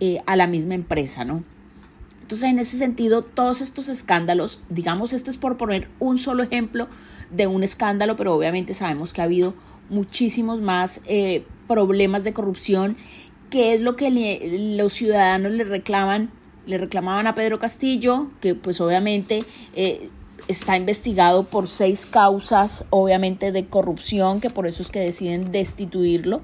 [0.00, 1.44] eh, a la misma empresa, ¿no?
[2.20, 6.88] Entonces, en ese sentido, todos estos escándalos, digamos, esto es por poner un solo ejemplo
[7.30, 9.54] de un escándalo, pero obviamente sabemos que ha habido
[9.90, 12.96] muchísimos más eh, problemas de corrupción,
[13.50, 16.30] que es lo que los ciudadanos le reclaman,
[16.66, 19.44] le reclamaban a Pedro Castillo, que pues obviamente
[19.74, 20.08] eh,
[20.48, 26.42] está investigado por seis causas, obviamente de corrupción, que por eso es que deciden destituirlo.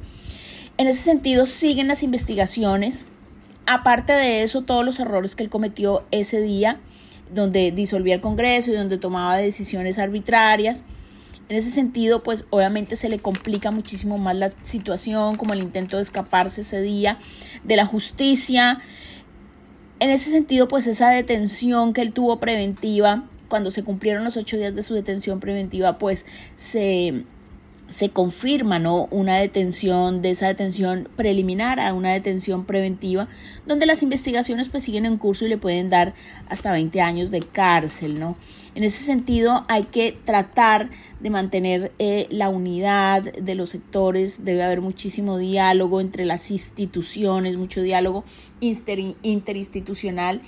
[0.78, 3.10] En ese sentido, siguen las investigaciones.
[3.66, 6.80] Aparte de eso, todos los errores que él cometió ese día,
[7.32, 10.84] donde disolvía el Congreso y donde tomaba decisiones arbitrarias.
[11.48, 15.96] En ese sentido, pues obviamente se le complica muchísimo más la situación, como el intento
[15.96, 17.18] de escaparse ese día
[17.64, 18.80] de la justicia.
[20.00, 24.56] En ese sentido, pues esa detención que él tuvo preventiva, cuando se cumplieron los ocho
[24.56, 26.24] días de su detención preventiva, pues
[26.56, 27.24] se,
[27.90, 29.08] se confirma ¿no?
[29.10, 33.28] una detención de esa detención preliminar a una detención preventiva
[33.66, 36.14] donde las investigaciones pues siguen en curso y le pueden dar
[36.48, 38.36] hasta 20 años de cárcel ¿no?
[38.76, 40.88] en ese sentido hay que tratar
[41.18, 47.56] de mantener eh, la unidad de los sectores debe haber muchísimo diálogo entre las instituciones
[47.56, 48.24] mucho diálogo
[48.60, 50.42] interinstitucional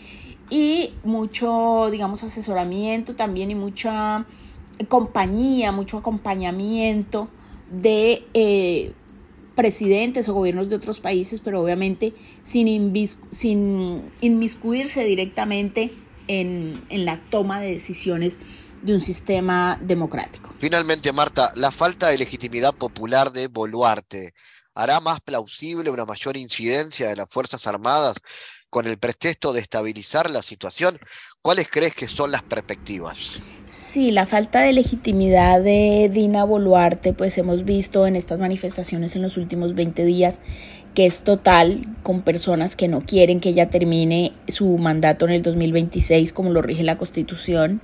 [0.49, 4.27] y mucho digamos asesoramiento también y mucha
[4.89, 7.29] compañía, mucho acompañamiento
[7.71, 8.93] de eh,
[9.55, 12.15] presidentes o gobiernos de otros países, pero obviamente
[12.45, 12.93] sin,
[13.31, 15.91] sin inmiscuirse directamente
[16.29, 18.41] en, en la toma de decisiones
[18.83, 20.53] de un sistema democrático.
[20.59, 24.35] Finalmente, Marta, la falta de legitimidad popular de Boluarte
[24.75, 28.17] hará más plausible una mayor incidencia de las Fuerzas Armadas
[28.73, 30.99] con el pretexto de estabilizar la situación.
[31.43, 33.39] ¿Cuáles crees que son las perspectivas?
[33.67, 39.21] Sí, la falta de legitimidad de Dina Boluarte, pues hemos visto en estas manifestaciones en
[39.21, 40.41] los últimos 20 días
[40.95, 45.43] que es total con personas que no quieren que ella termine su mandato en el
[45.43, 47.83] 2026 como lo rige la Constitución,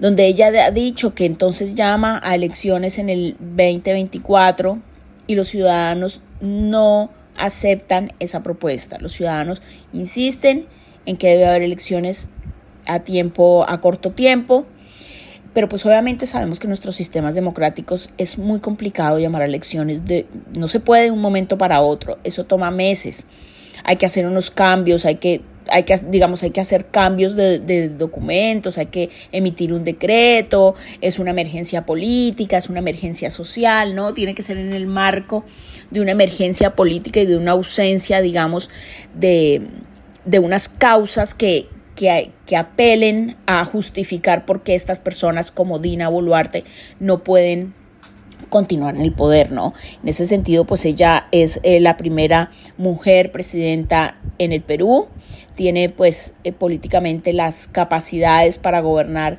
[0.00, 4.80] donde ella ha dicho que entonces llama a elecciones en el 2024
[5.26, 8.98] y los ciudadanos no aceptan esa propuesta.
[8.98, 9.62] Los ciudadanos
[9.92, 10.66] insisten
[11.06, 12.28] en que debe haber elecciones
[12.86, 14.66] a tiempo, a corto tiempo,
[15.52, 20.26] pero pues obviamente sabemos que nuestros sistemas democráticos es muy complicado llamar a elecciones de
[20.58, 23.26] no se puede de un momento para otro, eso toma meses.
[23.84, 27.88] Hay que hacer unos cambios, hay que hay que, digamos, hay que hacer cambios de,
[27.88, 34.14] documentos, hay que emitir un decreto, es una emergencia política, es una emergencia social, ¿no?
[34.14, 35.44] Tiene que ser en el marco
[35.90, 38.70] de una emergencia política y de una ausencia, digamos,
[39.14, 39.62] de,
[40.24, 46.08] de unas causas que, que, que, apelen a justificar por qué estas personas como Dina
[46.08, 46.64] Boluarte
[46.98, 47.74] no pueden
[48.48, 49.74] continuar en el poder, ¿no?
[50.02, 55.08] En ese sentido, pues ella es eh, la primera mujer presidenta en el Perú,
[55.54, 59.38] tiene pues eh, políticamente las capacidades para gobernar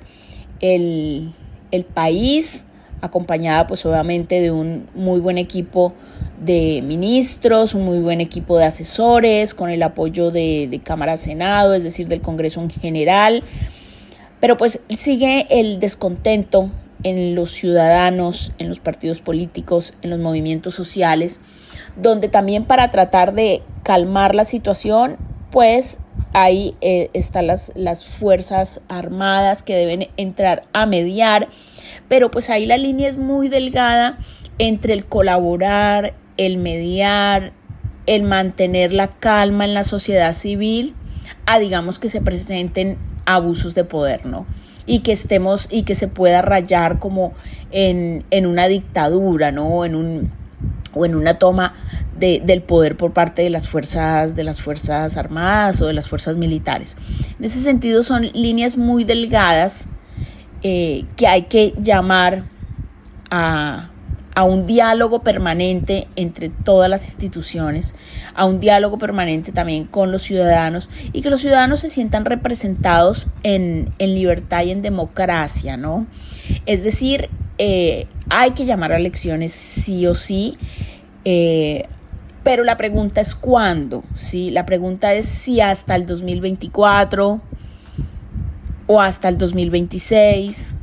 [0.60, 1.34] el,
[1.72, 2.66] el país,
[3.02, 5.94] acompañada pues obviamente de un muy buen equipo
[6.40, 11.74] de ministros, un muy buen equipo de asesores, con el apoyo de, de Cámara Senado,
[11.74, 13.44] es decir, del Congreso en general.
[14.40, 16.70] Pero pues sigue el descontento
[17.04, 21.42] en los ciudadanos, en los partidos políticos, en los movimientos sociales,
[21.96, 25.18] donde también para tratar de calmar la situación,
[25.52, 26.00] pues
[26.36, 31.48] ahí eh, están las, las Fuerzas Armadas que deben entrar a mediar,
[32.10, 34.18] pero pues ahí la línea es muy delgada
[34.60, 37.54] entre el colaborar, el mediar,
[38.06, 40.94] el mantener la calma en la sociedad civil,
[41.46, 44.46] a digamos que se presenten abusos de poder, ¿no?
[44.86, 47.34] Y que estemos y que se pueda rayar como
[47.72, 49.86] en, en una dictadura, ¿no?
[49.86, 50.32] En un,
[50.96, 51.74] o en una toma
[52.18, 56.10] de, del poder por parte de las fuerzas de las fuerzas armadas o de las
[56.10, 56.98] fuerzas militares.
[57.38, 59.88] En ese sentido son líneas muy delgadas
[60.64, 62.46] eh, que hay que llamar
[63.30, 63.90] a,
[64.36, 67.96] a un diálogo permanente entre todas las instituciones,
[68.36, 73.28] a un diálogo permanente también con los ciudadanos y que los ciudadanos se sientan representados
[73.44, 76.06] en, libertad y en democracia, ¿no?
[76.66, 80.58] Es decir, eh, hay que llamar a elecciones sí o sí,
[81.24, 81.86] eh,
[82.44, 84.52] pero la pregunta es cuándo, ¿sí?
[84.52, 87.42] La pregunta es si hasta el 2024
[88.88, 90.75] o hasta el 2026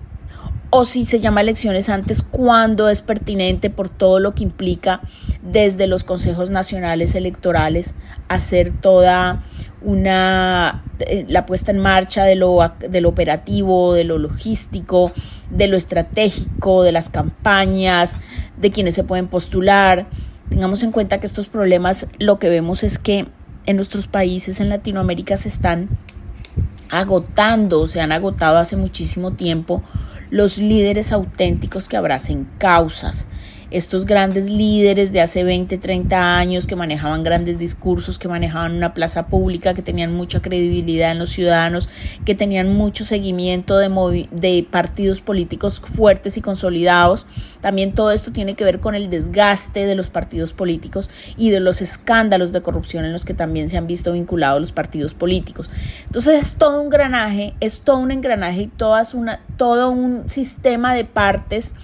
[0.74, 5.02] o si se llama elecciones antes, cuando es pertinente por todo lo que implica
[5.42, 7.94] desde los consejos nacionales electorales
[8.28, 9.44] hacer toda
[9.82, 15.12] una eh, la puesta en marcha de lo, de lo operativo, de lo logístico,
[15.50, 18.18] de lo estratégico, de las campañas,
[18.56, 20.06] de quienes se pueden postular.
[20.48, 23.26] Tengamos en cuenta que estos problemas lo que vemos es que
[23.66, 25.90] en nuestros países en Latinoamérica se están
[26.90, 29.82] agotando, se han agotado hace muchísimo tiempo
[30.32, 33.28] los líderes auténticos que abracen causas,
[33.72, 38.94] estos grandes líderes de hace 20, 30 años que manejaban grandes discursos, que manejaban una
[38.94, 41.88] plaza pública, que tenían mucha credibilidad en los ciudadanos,
[42.24, 47.26] que tenían mucho seguimiento de, de partidos políticos fuertes y consolidados.
[47.60, 51.60] También todo esto tiene que ver con el desgaste de los partidos políticos y de
[51.60, 55.70] los escándalos de corrupción en los que también se han visto vinculados los partidos políticos.
[56.06, 60.94] Entonces es todo un granaje, es todo un engranaje y todas una, todo un sistema
[60.94, 61.74] de partes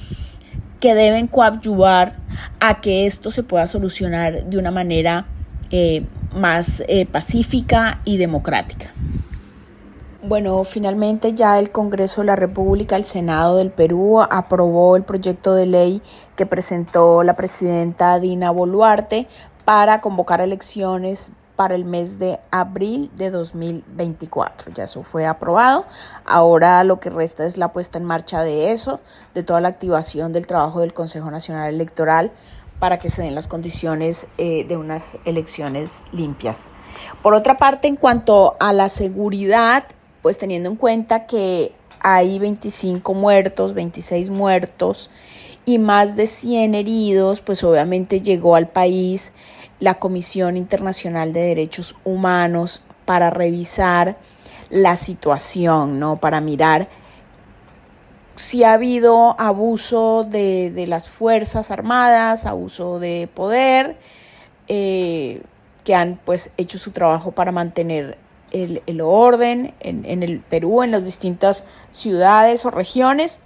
[0.80, 2.14] que deben coadyuvar
[2.60, 5.26] a que esto se pueda solucionar de una manera
[5.70, 8.92] eh, más eh, pacífica y democrática.
[10.22, 15.54] Bueno, finalmente ya el Congreso de la República, el Senado del Perú, aprobó el proyecto
[15.54, 16.02] de ley
[16.36, 19.28] que presentó la presidenta Dina Boluarte
[19.64, 24.72] para convocar elecciones para el mes de abril de 2024.
[24.74, 25.86] Ya eso fue aprobado.
[26.24, 29.00] Ahora lo que resta es la puesta en marcha de eso,
[29.34, 32.30] de toda la activación del trabajo del Consejo Nacional Electoral
[32.78, 36.70] para que se den las condiciones eh, de unas elecciones limpias.
[37.24, 39.82] Por otra parte, en cuanto a la seguridad,
[40.22, 45.10] pues teniendo en cuenta que hay 25 muertos, 26 muertos
[45.68, 49.34] y más de 100 heridos, pues obviamente llegó al país
[49.80, 54.16] la Comisión Internacional de Derechos Humanos para revisar
[54.70, 56.20] la situación, ¿no?
[56.20, 56.88] Para mirar
[58.34, 63.98] si ha habido abuso de, las Fuerzas Armadas, abuso de poder,
[64.68, 65.42] eh,
[65.84, 68.16] que han pues hecho su trabajo para mantener
[68.52, 73.40] el, orden en, el Perú, en las distintas ciudades o regiones,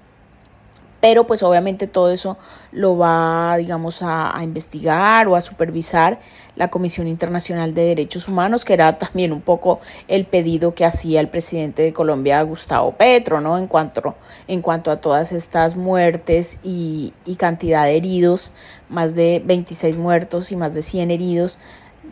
[1.03, 2.39] pero pues obviamente todo eso
[2.71, 6.21] lo va, digamos, a, investigar o a supervisar
[6.55, 11.19] la Comisión Internacional de Derechos Humanos, que era también un poco el pedido que hacía
[11.19, 13.59] el presidente de Colombia, Gustavo Petro, ¿no?
[13.59, 14.15] En cuanto,
[14.47, 18.53] en cuanto a todas estas muertes y, y cantidad de heridos,
[18.89, 21.59] más de 26 muertos y más de 100 heridos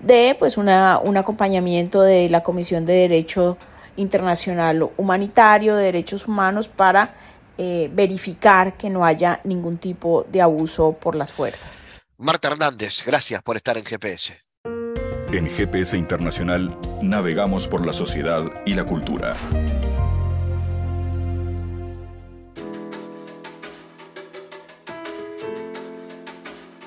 [0.03, 3.57] de pues una, un acompañamiento de la Comisión de Derecho
[3.97, 7.14] Internacional Humanitario, de Derechos Humanos, para
[7.62, 11.88] eh, verificar que no haya ningún tipo de abuso por las fuerzas.
[12.16, 14.38] Marta Hernández, gracias por estar en GPS.
[15.30, 19.36] En GPS Internacional navegamos por la sociedad y la cultura.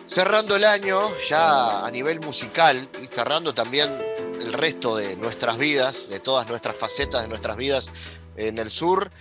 [0.07, 0.97] Cerrando el año
[1.29, 3.91] ya a nivel musical y cerrando también
[4.41, 7.85] el resto de nuestras vidas, de todas nuestras facetas de nuestras vidas
[8.35, 9.11] en el sur,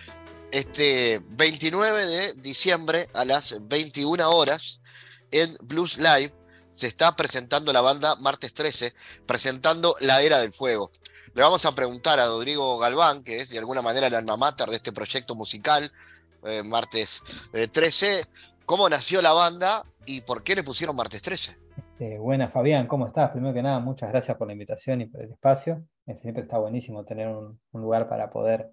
[0.53, 4.81] este 29 de diciembre a las 21 horas
[5.31, 6.33] en Blues Live
[6.75, 8.95] se está presentando la banda Martes 13,
[9.27, 10.93] presentando La Era del Fuego.
[11.35, 14.69] Le vamos a preguntar a Rodrigo Galván, que es de alguna manera el alma mater
[14.69, 15.91] de este proyecto musical,
[16.45, 17.23] eh, Martes
[17.73, 18.25] 13, eh,
[18.65, 21.57] cómo nació la banda ¿Y por qué le pusieron martes 13?
[21.77, 23.31] Este, buenas, Fabián, ¿cómo estás?
[23.31, 25.85] Primero que nada, muchas gracias por la invitación y por el espacio.
[26.07, 28.73] Este, siempre está buenísimo tener un, lugar para poder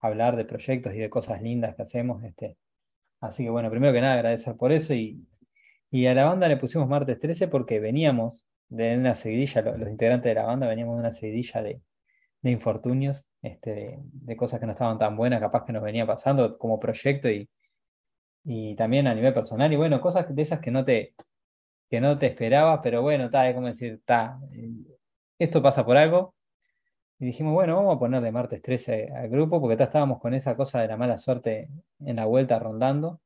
[0.00, 2.22] hablar de proyectos y de cosas lindas que hacemos.
[2.24, 2.56] Este.
[3.20, 4.94] Así que bueno, primero que nada, agradecer por eso.
[4.94, 5.26] Y,
[5.90, 10.30] y a la banda le pusimos martes 13 porque veníamos de una seguidilla, los, integrantes
[10.30, 11.82] de la banda veníamos de una seguidilla de,
[12.42, 16.56] de infortunios, este, de, cosas que no estaban tan buenas, capaz que nos venía pasando
[16.56, 17.48] como proyecto y,
[18.44, 21.14] y también a nivel personal, y bueno, cosas de esas que no te,
[21.90, 24.70] que no te esperabas, pero bueno, está, es como decir, está, eh,
[25.38, 26.34] esto pasa por algo.
[27.20, 30.80] Y dijimos, bueno, vamos a ponerle martes 13 al grupo, porque estábamos con esa cosa
[30.80, 31.68] de la mala suerte
[32.00, 33.20] en la vuelta rondando.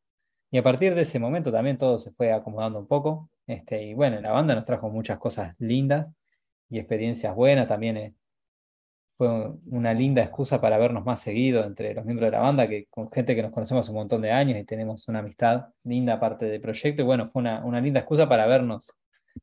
[0.50, 3.30] Y a partir de ese momento también todo se fue acomodando un poco.
[3.46, 6.12] Este, y bueno, la banda nos trajo muchas cosas lindas
[6.68, 7.68] y experiencias buenas.
[7.68, 8.14] También eh,
[9.16, 9.28] fue
[9.70, 13.12] una linda excusa para vernos más seguido entre los miembros de la banda, que con
[13.12, 16.60] gente que nos conocemos un montón de años y tenemos una amistad linda parte del
[16.60, 17.02] proyecto.
[17.02, 18.92] Y bueno, fue una, una linda excusa para vernos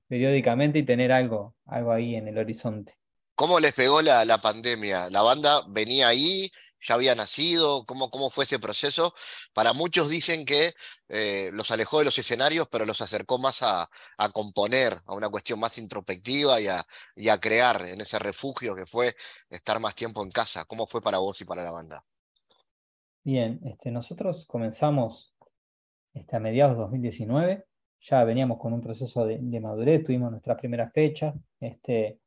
[0.09, 3.00] periódicamente y tener algo, algo ahí en el horizonte.
[3.41, 5.09] ¿Cómo les pegó la, pandemia?
[5.09, 6.51] ¿La banda venía ahí?
[6.79, 7.87] ya había nacido?
[7.87, 9.15] ¿Cómo, cómo fue ese proceso?
[9.51, 10.73] Para muchos dicen que
[11.09, 13.89] eh, los alejó de los escenarios, pero los acercó más a,
[14.31, 16.85] componer, a una cuestión más introspectiva y a,
[17.15, 19.15] y a, crear en ese refugio que fue
[19.49, 20.65] estar más tiempo en casa.
[20.65, 22.05] ¿Cómo fue para vos y para la banda?
[23.23, 25.33] Bien, este, nosotros comenzamos
[26.13, 27.65] este, a mediados de 2019,
[28.01, 32.19] ya veníamos con un proceso de, madurez, tuvimos nuestra primera fecha, este,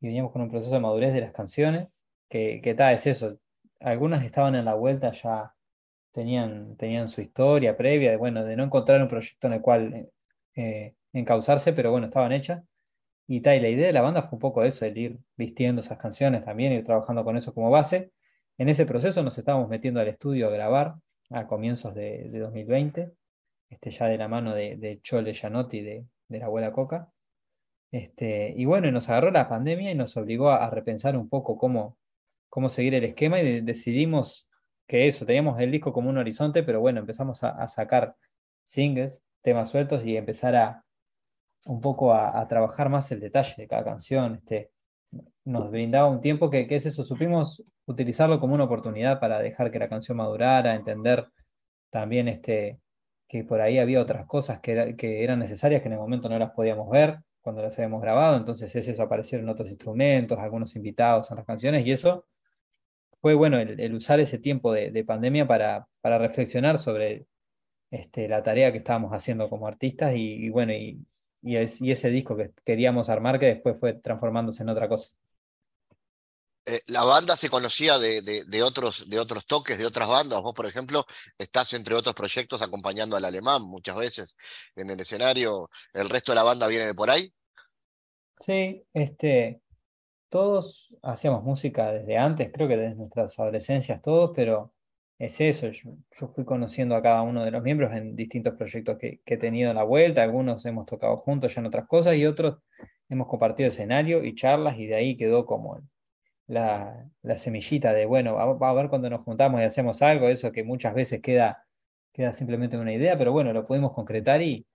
[0.00, 1.88] y veníamos con un proceso de madurez de las canciones,
[2.28, 3.38] que, que tal es eso,
[3.80, 5.54] algunas estaban en la vuelta, ya
[6.12, 9.94] tenían, tenían su historia previa, de, bueno, de no encontrar un proyecto en el cual
[9.94, 10.10] eh,
[10.56, 12.62] eh, encauzarse, pero bueno, estaban hechas.
[13.26, 15.98] Y, tal, la idea de la banda fue un poco eso, el ir vistiendo esas
[15.98, 18.12] canciones también, ir trabajando con eso como base.
[18.58, 20.96] En ese proceso nos estábamos metiendo al estudio a grabar
[21.30, 23.12] a comienzos de, 2020,
[23.68, 27.12] este, ya de la mano de, de Chole Gianotti de, de la abuela Coca.
[27.90, 31.96] Este, y bueno, nos agarró la pandemia y nos obligó a repensar un poco cómo,
[32.48, 34.48] cómo seguir el esquema y decidimos
[34.86, 38.16] que eso, teníamos el disco como un horizonte, pero bueno, empezamos a, sacar
[38.64, 40.84] singles, temas sueltos y empezar a
[41.66, 44.36] un poco a, trabajar más el detalle de cada canción.
[44.36, 44.70] Este,
[45.44, 49.78] nos brindaba un tiempo que, es eso, supimos utilizarlo como una oportunidad para dejar que
[49.78, 51.26] la canción madurara, entender
[51.90, 52.80] también este,
[53.28, 56.38] que por ahí había otras cosas que, que eran necesarias que en el momento no
[56.38, 61.30] las podíamos ver cuando las habíamos grabado, entonces es eso, aparecieron otros instrumentos, algunos invitados
[61.30, 62.26] en las canciones y eso
[63.20, 67.26] fue bueno el, usar ese tiempo de, pandemia para, para, reflexionar sobre
[67.90, 71.04] este, la tarea que estábamos haciendo como artistas y, bueno, y,
[71.42, 75.12] ese disco que queríamos armar que después fue transformándose en otra cosa.
[76.68, 79.06] Eh, la banda se conocía de, otros,
[79.46, 80.42] toques, de otras bandas.
[80.42, 81.06] Vos, por ejemplo,
[81.38, 84.36] estás entre otros proyectos acompañando al alemán muchas veces
[84.76, 85.70] en el escenario.
[85.94, 87.32] ¿El resto de la banda viene de por ahí?
[88.38, 89.62] Sí, este,
[90.28, 94.74] todos hacíamos música desde antes, creo que desde nuestras adolescencias todos, pero
[95.18, 95.92] es eso, yo,
[96.34, 99.76] fui conociendo a cada uno de los miembros en distintos proyectos que, he tenido en
[99.76, 102.58] la vuelta, algunos hemos tocado juntos ya en otras cosas y otros
[103.08, 105.80] hemos compartido escenario y charlas y de ahí quedó como
[106.48, 110.64] la, semillita de, bueno, va, a ver cuando nos juntamos y hacemos algo, eso que
[110.64, 111.66] muchas veces queda,
[112.12, 114.66] queda simplemente una idea, pero bueno, lo pudimos concretar y,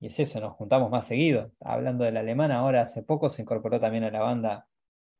[0.00, 1.52] y es eso, nos juntamos más seguido.
[1.60, 4.66] Hablando del alemán, ahora hace poco se incorporó también a la banda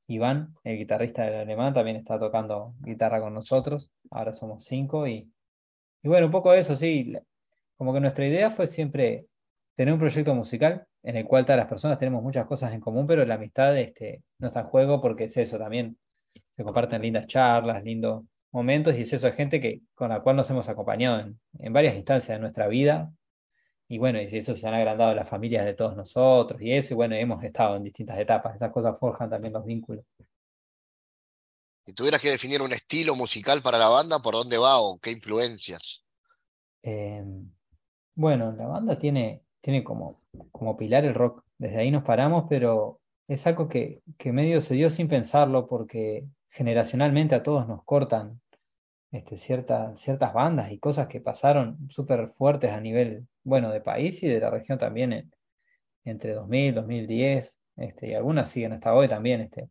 [0.07, 3.91] Iván, el guitarrista del alemán, también está tocando guitarra con nosotros.
[4.11, 5.33] Ahora somos cinco y,
[6.03, 7.13] y bueno, un poco de eso, sí.
[7.77, 9.27] Como que nuestra idea fue siempre
[9.81, 13.07] tener un proyecto musical en el cual todas las personas tenemos muchas cosas en común,
[13.07, 15.99] pero la amistad este, no está en juego porque es eso también.
[16.51, 20.37] Se comparten lindas charlas, lindos momentos y es eso, de gente que, con la cual
[20.37, 23.11] nos hemos acompañado en, en varias instancias de nuestra vida
[23.89, 26.97] y bueno, y eso se han agrandado las familias de todos nosotros y eso, y
[26.97, 30.05] bueno, hemos estado en distintas etapas, esas cosas forjan también los vínculos.
[31.87, 35.11] Si tuvieras que definir un estilo musical para la banda, ¿por dónde va o qué
[35.11, 36.05] influencias?
[36.83, 37.51] Em,
[38.15, 40.21] bueno, la banda tiene, tiene como,
[40.53, 44.75] como pilar el rock, desde ahí nos paramos, pero es algo que, que medio se
[44.75, 48.41] dio sin pensarlo porque generacionalmente a todos nos cortan
[49.13, 54.29] este, ciertas bandas y cosas que pasaron súper fuertes a nivel, bueno, de país y
[54.29, 55.33] de la región también en,
[56.05, 59.69] entre 2000, 2010, este, y algunas siguen hasta hoy también, este,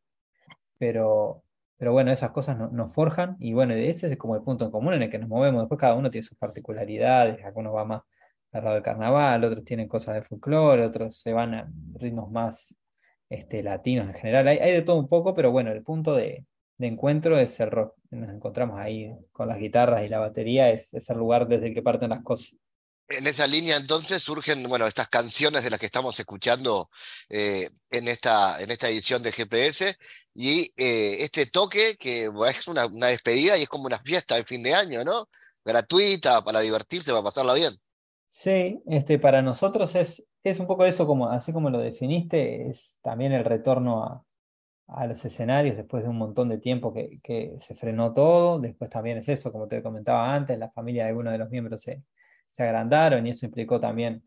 [0.78, 1.44] pero,
[1.78, 4.94] pero bueno, esas cosas nos forjan y bueno, ese es como el punto en común
[4.94, 8.02] en el que nos movemos, después cada uno tiene sus particularidades, algunos van más
[8.52, 12.76] al lado del carnaval, otros tienen cosas de folclore, otros se van a ritmos más
[13.30, 16.46] este, latinos en general, hay, de todo un poco, pero bueno, el punto de,
[16.80, 17.94] de encuentro es el rock.
[18.10, 21.84] Nos encontramos ahí con las guitarras y la batería, es, el lugar desde el que
[21.84, 22.56] parten las cosas.
[23.08, 26.90] En esa línea entonces surgen, bueno, estas canciones de las que estamos escuchando
[27.28, 29.96] eh, en, esta, en esta edición de GPS
[30.36, 34.44] y eh, este toque que es una, una, despedida y es como una fiesta de
[34.44, 35.28] fin de año, ¿no?
[35.66, 37.80] Gratuita, para divertirse, para pasarla bien.
[38.30, 43.00] Sí, este, para nosotros es, es un poco eso, como, así como lo definiste, es
[43.02, 44.24] también el retorno a,
[44.88, 48.60] a los escenarios después de un montón de tiempo que, que, se frenó todo.
[48.60, 51.82] Después también es eso, como te comentaba antes, la familia de algunos de los miembros
[51.82, 52.04] se,
[52.50, 54.24] se agrandaron y eso implicó también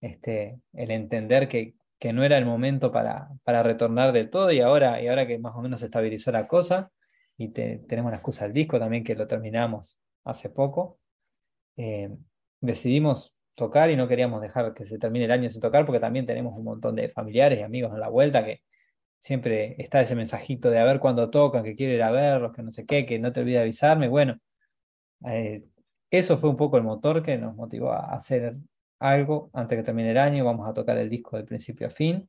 [0.00, 4.60] este, el entender que, que no era el momento para, para retornar del todo y
[4.60, 6.90] ahora, y ahora que más o menos se estabilizó la cosa
[7.36, 10.98] y tenemos la excusa del disco también que lo terminamos hace poco,
[11.76, 12.10] eh,
[12.60, 16.26] decidimos tocar y no queríamos dejar que se termine el año sin tocar porque también
[16.26, 18.62] tenemos un montón de familiares y amigos en la vuelta que,
[19.20, 22.62] siempre está ese mensajito de a ver cuándo tocan, que quiero ir a verlos, que
[22.62, 24.08] no sé qué, que no te olvides avisarme.
[24.08, 24.38] Bueno,
[25.26, 25.64] eh,
[26.10, 28.56] eso fue un poco el motor que nos motivó a hacer
[28.98, 30.44] algo antes que termine el año.
[30.44, 32.28] Vamos a tocar el disco de principio a fin.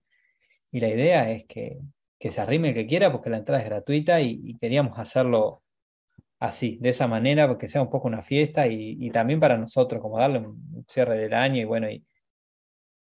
[0.71, 1.79] Y la idea es que,
[2.19, 5.60] que se arrime el que quiera, porque la entrada es gratuita y, queríamos hacerlo
[6.41, 10.17] así, de esa manera, porque sea un poco una fiesta y, también para nosotros, como
[10.17, 12.03] darle un cierre del año y bueno, y,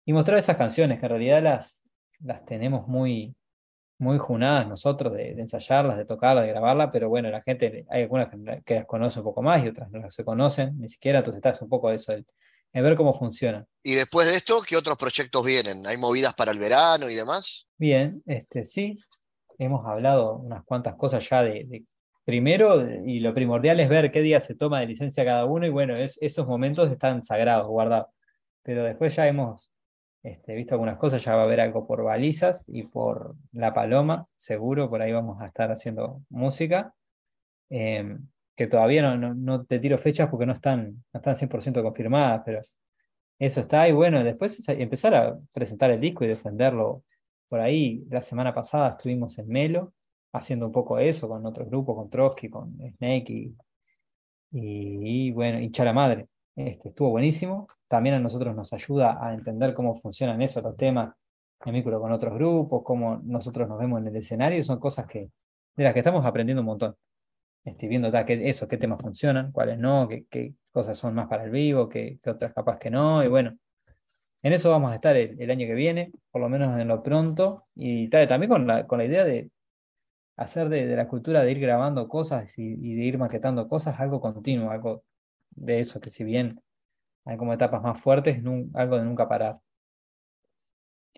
[0.06, 1.84] y mostrar esas canciones que en realidad las,
[2.20, 3.36] las tenemos muy,
[3.98, 8.30] muy junadas nosotros de, ensayarlas, de tocarlas, de grabarlas, pero bueno, la gente, hay algunas
[8.64, 11.44] que, las conocen un poco más y otras no las se conocen, ni siquiera, entonces
[11.44, 12.26] está un poco eso, el,
[12.72, 13.66] ver cómo funciona.
[13.82, 15.86] Y después de esto, ¿qué otros proyectos vienen?
[15.86, 17.68] ¿Hay movidas para el verano y demás?
[17.76, 18.98] Bien, este, sí,
[19.58, 21.84] hemos hablado unas cuantas cosas ya de,
[22.26, 25.70] primero, y lo primordial es ver qué día se toma de licencia cada uno, y
[25.70, 28.08] bueno, es, esos momentos están sagrados, guardados.
[28.62, 29.72] Pero después ya hemos
[30.24, 34.26] este, visto algunas cosas, ya va a haber algo por balizas y por La Paloma,
[34.36, 36.92] seguro, por ahí vamos a estar haciendo música.
[37.70, 42.42] Em, que todavía no, no, te tiro fechas porque no están, no están 100% confirmadas,
[42.44, 42.62] pero
[43.38, 43.88] eso está.
[43.88, 47.04] Y bueno, después empezar a presentar el disco y defenderlo.
[47.48, 49.92] Por ahí, la semana pasada estuvimos en Melo,
[50.32, 53.56] haciendo un poco eso con otros grupos, con Trotsky, con Snake y,
[54.52, 56.28] y, bueno, y Chala Madre.
[56.54, 57.68] Este, estuvo buenísimo.
[57.88, 61.14] También a nosotros nos ayuda a entender cómo funcionan esos los temas
[61.64, 64.62] en vínculo con otros grupos, cómo nosotros nos vemos en el escenario.
[64.62, 65.30] Son cosas que,
[65.76, 66.96] de las que estamos aprendiendo un montón.
[67.64, 71.44] Estoy viendo qué, eso, qué temas funcionan, cuáles no, qué, qué, cosas son más para
[71.44, 73.24] el vivo, qué, qué, otras capaz que no.
[73.24, 73.56] Y bueno,
[74.42, 77.66] en eso vamos a estar el, año que viene, por lo menos en lo pronto.
[77.74, 79.50] Y también con la, con la idea de,
[80.36, 84.70] hacer de, la cultura de ir grabando cosas y, de ir maquetando cosas algo continuo,
[84.70, 85.04] algo
[85.50, 86.62] de eso, que si bien
[87.24, 88.38] hay como etapas más fuertes,
[88.74, 89.58] algo de nunca parar.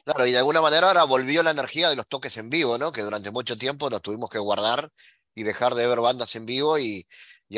[0.05, 2.93] Claro, y de alguna manera ahora volvió la energía de los toques en vivo, ¿no?
[2.93, 4.91] Que durante mucho tiempo nos tuvimos que guardar
[5.35, 7.07] y dejar de ver bandas en vivo y,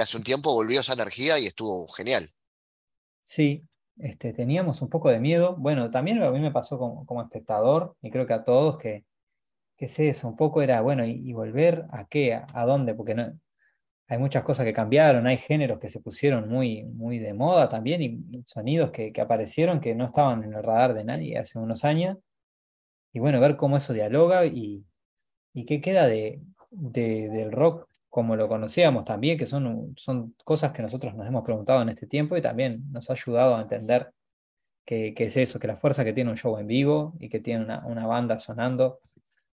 [0.01, 2.31] hace un tiempo volvió esa energía y estuvo genial.
[3.23, 3.63] Sí,
[3.99, 5.57] este, teníamos un poco de miedo.
[5.57, 9.05] Bueno, también a mí me pasó como, como espectador y creo que a todos que,
[9.81, 12.35] que sé eso, un poco era, bueno, ¿y, volver a qué?
[12.35, 12.95] ¿A, dónde?
[12.95, 13.33] Porque no,
[14.09, 18.03] hay muchas cosas que cambiaron, hay géneros que se pusieron muy, muy de moda también
[18.03, 21.87] y sonidos que, que aparecieron que no estaban en el radar de nadie hace unos
[21.87, 22.19] años.
[23.15, 24.85] Y bueno, ver cómo eso dialoga y,
[25.55, 30.83] y qué queda de, del rock como lo conocíamos también, que son, son cosas que
[30.83, 34.13] nosotros nos hemos preguntado en este tiempo y también nos ha ayudado a entender
[34.85, 37.65] qué es eso, que la fuerza que tiene un show en vivo y que tiene
[37.65, 39.01] una, una banda sonando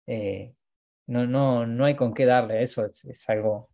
[0.08, 0.54] eh,
[1.08, 3.70] no, no, no hay con qué darle eso, es, algo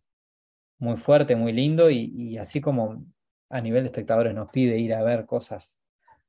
[0.78, 3.04] muy fuerte, muy lindo y, así como
[3.50, 5.80] a nivel de espectadores nos pide ir a ver cosas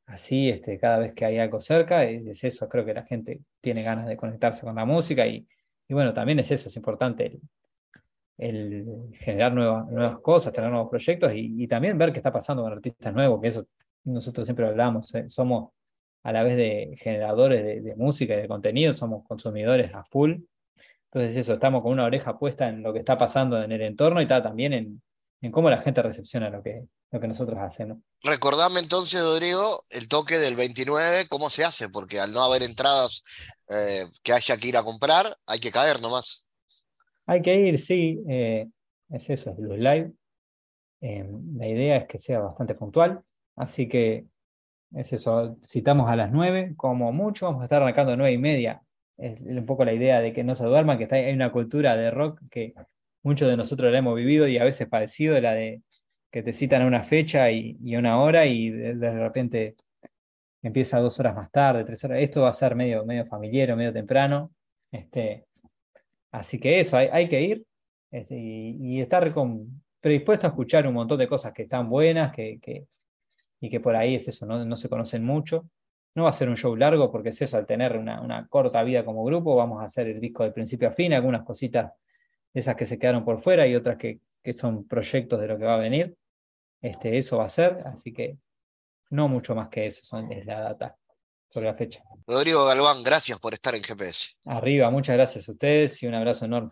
[0.05, 3.83] así este, cada vez que hay algo cerca, es, eso, creo que la gente tiene
[3.83, 5.47] ganas de conectarse con la música y,
[5.87, 7.39] y bueno, también es eso, es importante
[8.39, 13.13] el, generar nuevas, cosas, tener nuevos proyectos y, también ver qué está pasando con artistas
[13.13, 13.67] nuevos, que eso
[14.05, 15.71] nosotros siempre hablamos, eh, somos
[16.29, 20.35] a la vez de generadores de, música y de contenido, somos consumidores a full.
[21.05, 24.21] Entonces eso, estamos con una oreja puesta en lo que está pasando en el entorno
[24.21, 25.01] y está también en,
[25.41, 27.97] en cómo la gente recepciona lo que, lo que nosotros hacemos.
[28.23, 31.89] Recordame entonces, Rodrigo, el toque del 29, ¿cómo se hace?
[31.89, 33.23] Porque al no haber entradas
[33.69, 36.45] eh, que haya que ir a comprar, hay que caer nomás.
[37.25, 38.67] Hay que ir, sí, eh,
[39.09, 40.11] es eso, es los live.
[41.01, 43.23] Eh, la idea es que sea bastante puntual,
[43.55, 44.27] así que
[44.95, 48.37] es eso, citamos a las 9, como mucho, vamos a estar arrancando a 9 y
[48.37, 48.81] media.
[49.17, 51.95] Es un poco la idea de que no se duerman, que está, hay una cultura
[51.95, 52.73] de rock que
[53.23, 55.81] muchos de nosotros la hemos vivido y a veces parecido, la de
[56.31, 59.75] que te citan a una fecha y, una hora y de, repente
[60.61, 62.19] empieza dos horas más tarde, tres horas.
[62.21, 64.51] Esto va a ser medio, medio familiar, medio temprano.
[64.91, 65.45] Este,
[66.31, 67.65] así que eso, hay, hay que ir
[68.11, 69.33] este, y, estar
[70.01, 72.87] predispuesto a escuchar un montón de cosas que están buenas, que, que,
[73.61, 75.69] y que por ahí es eso, no, no se conocen mucho.
[76.15, 78.83] No va a ser un show largo porque es eso, al tener una, una, corta
[78.83, 81.91] vida como grupo, vamos a hacer el disco de principio a fin, algunas cositas
[82.53, 85.65] esas que se quedaron por fuera y otras que, que son proyectos de lo que
[85.65, 86.15] va a venir.
[86.81, 88.37] Este, eso va a ser, así que
[89.11, 90.97] no mucho más que eso son, es la data
[91.49, 92.03] sobre la fecha.
[92.27, 94.35] Rodrigo Galván, gracias por estar en GPS.
[94.45, 96.71] Arriba, muchas gracias a ustedes y un abrazo enorme.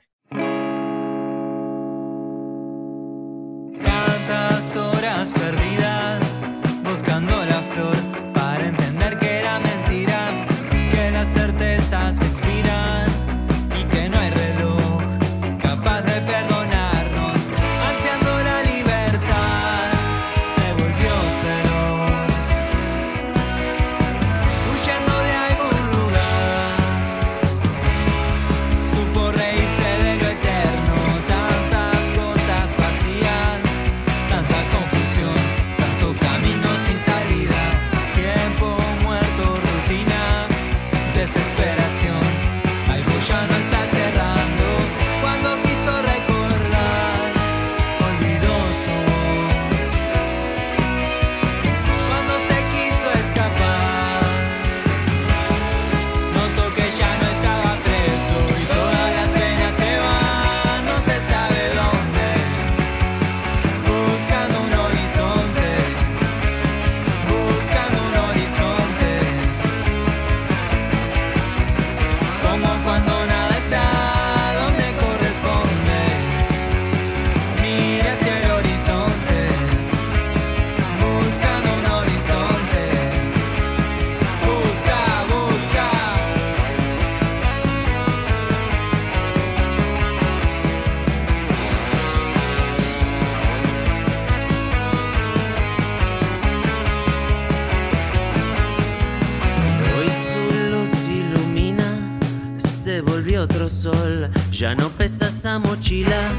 [104.67, 106.29] Ya no pesa esa mochila,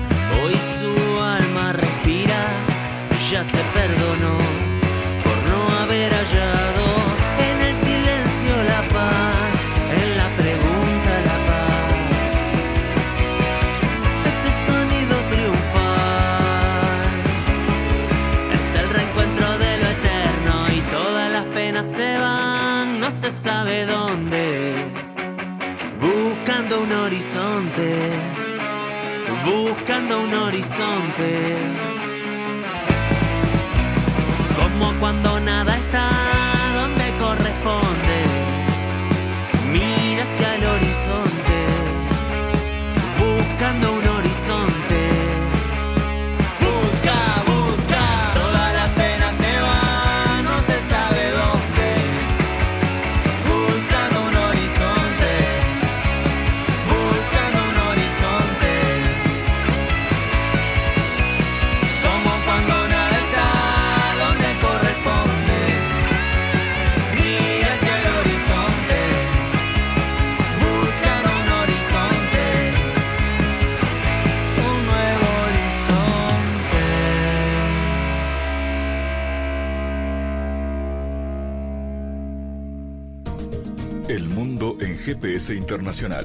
[85.19, 86.25] GPS internacional.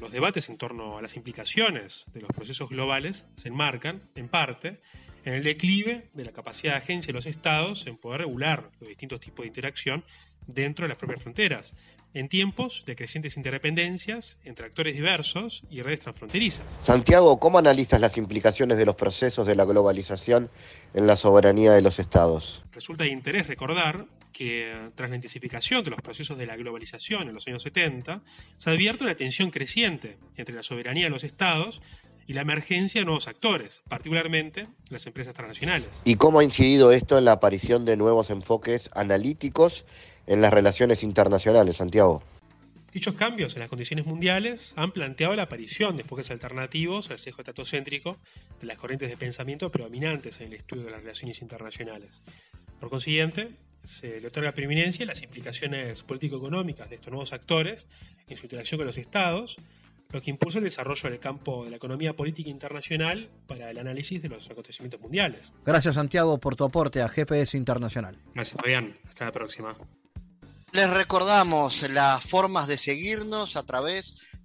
[0.00, 4.80] Los debates en torno a las implicaciones de los procesos globales se enmarcan, en parte,
[5.24, 8.88] en el declive de la capacidad de agencia de los estados en poder regular los
[8.88, 10.04] distintos tipos de interacción
[10.46, 11.66] dentro de las propias fronteras,
[12.12, 16.62] en tiempos de crecientes interdependencias entre actores diversos y redes transfronterizas.
[16.80, 20.50] Santiago, ¿cómo analizas las implicaciones de los procesos de la globalización
[20.92, 22.64] en la soberanía de los estados?
[22.72, 27.34] Resulta de interés recordar que tras la intensificación de los procesos de la globalización en
[27.34, 28.20] los años 70,
[28.58, 31.80] se advierte una tensión creciente entre la soberanía de los estados
[32.26, 35.88] y la emergencia de nuevos actores, particularmente las empresas transnacionales.
[36.04, 39.84] ¿Y cómo ha incidido esto en la aparición de nuevos enfoques analíticos
[40.26, 42.22] en las relaciones internacionales, Santiago?
[42.92, 47.40] Dichos cambios en las condiciones mundiales han planteado la aparición de enfoques alternativos al sesgo
[47.40, 48.18] estatocéntrico
[48.60, 52.10] de las corrientes de pensamiento predominantes en el estudio de las relaciones internacionales.
[52.78, 53.50] Por consiguiente,
[54.00, 57.84] se le otorga preeminencia a las implicaciones político-económicas de estos nuevos actores
[58.28, 59.56] en su interacción con los estados,
[60.10, 64.22] lo que impulsa el desarrollo del campo de la economía política internacional para el análisis
[64.22, 65.40] de los acontecimientos mundiales.
[65.64, 68.16] Gracias, Santiago, por tu aporte a GPS Internacional.
[68.34, 68.96] Gracias, Fabián.
[69.08, 69.76] Hasta la próxima.
[70.72, 74.16] Les recordamos las formas de seguirnos a través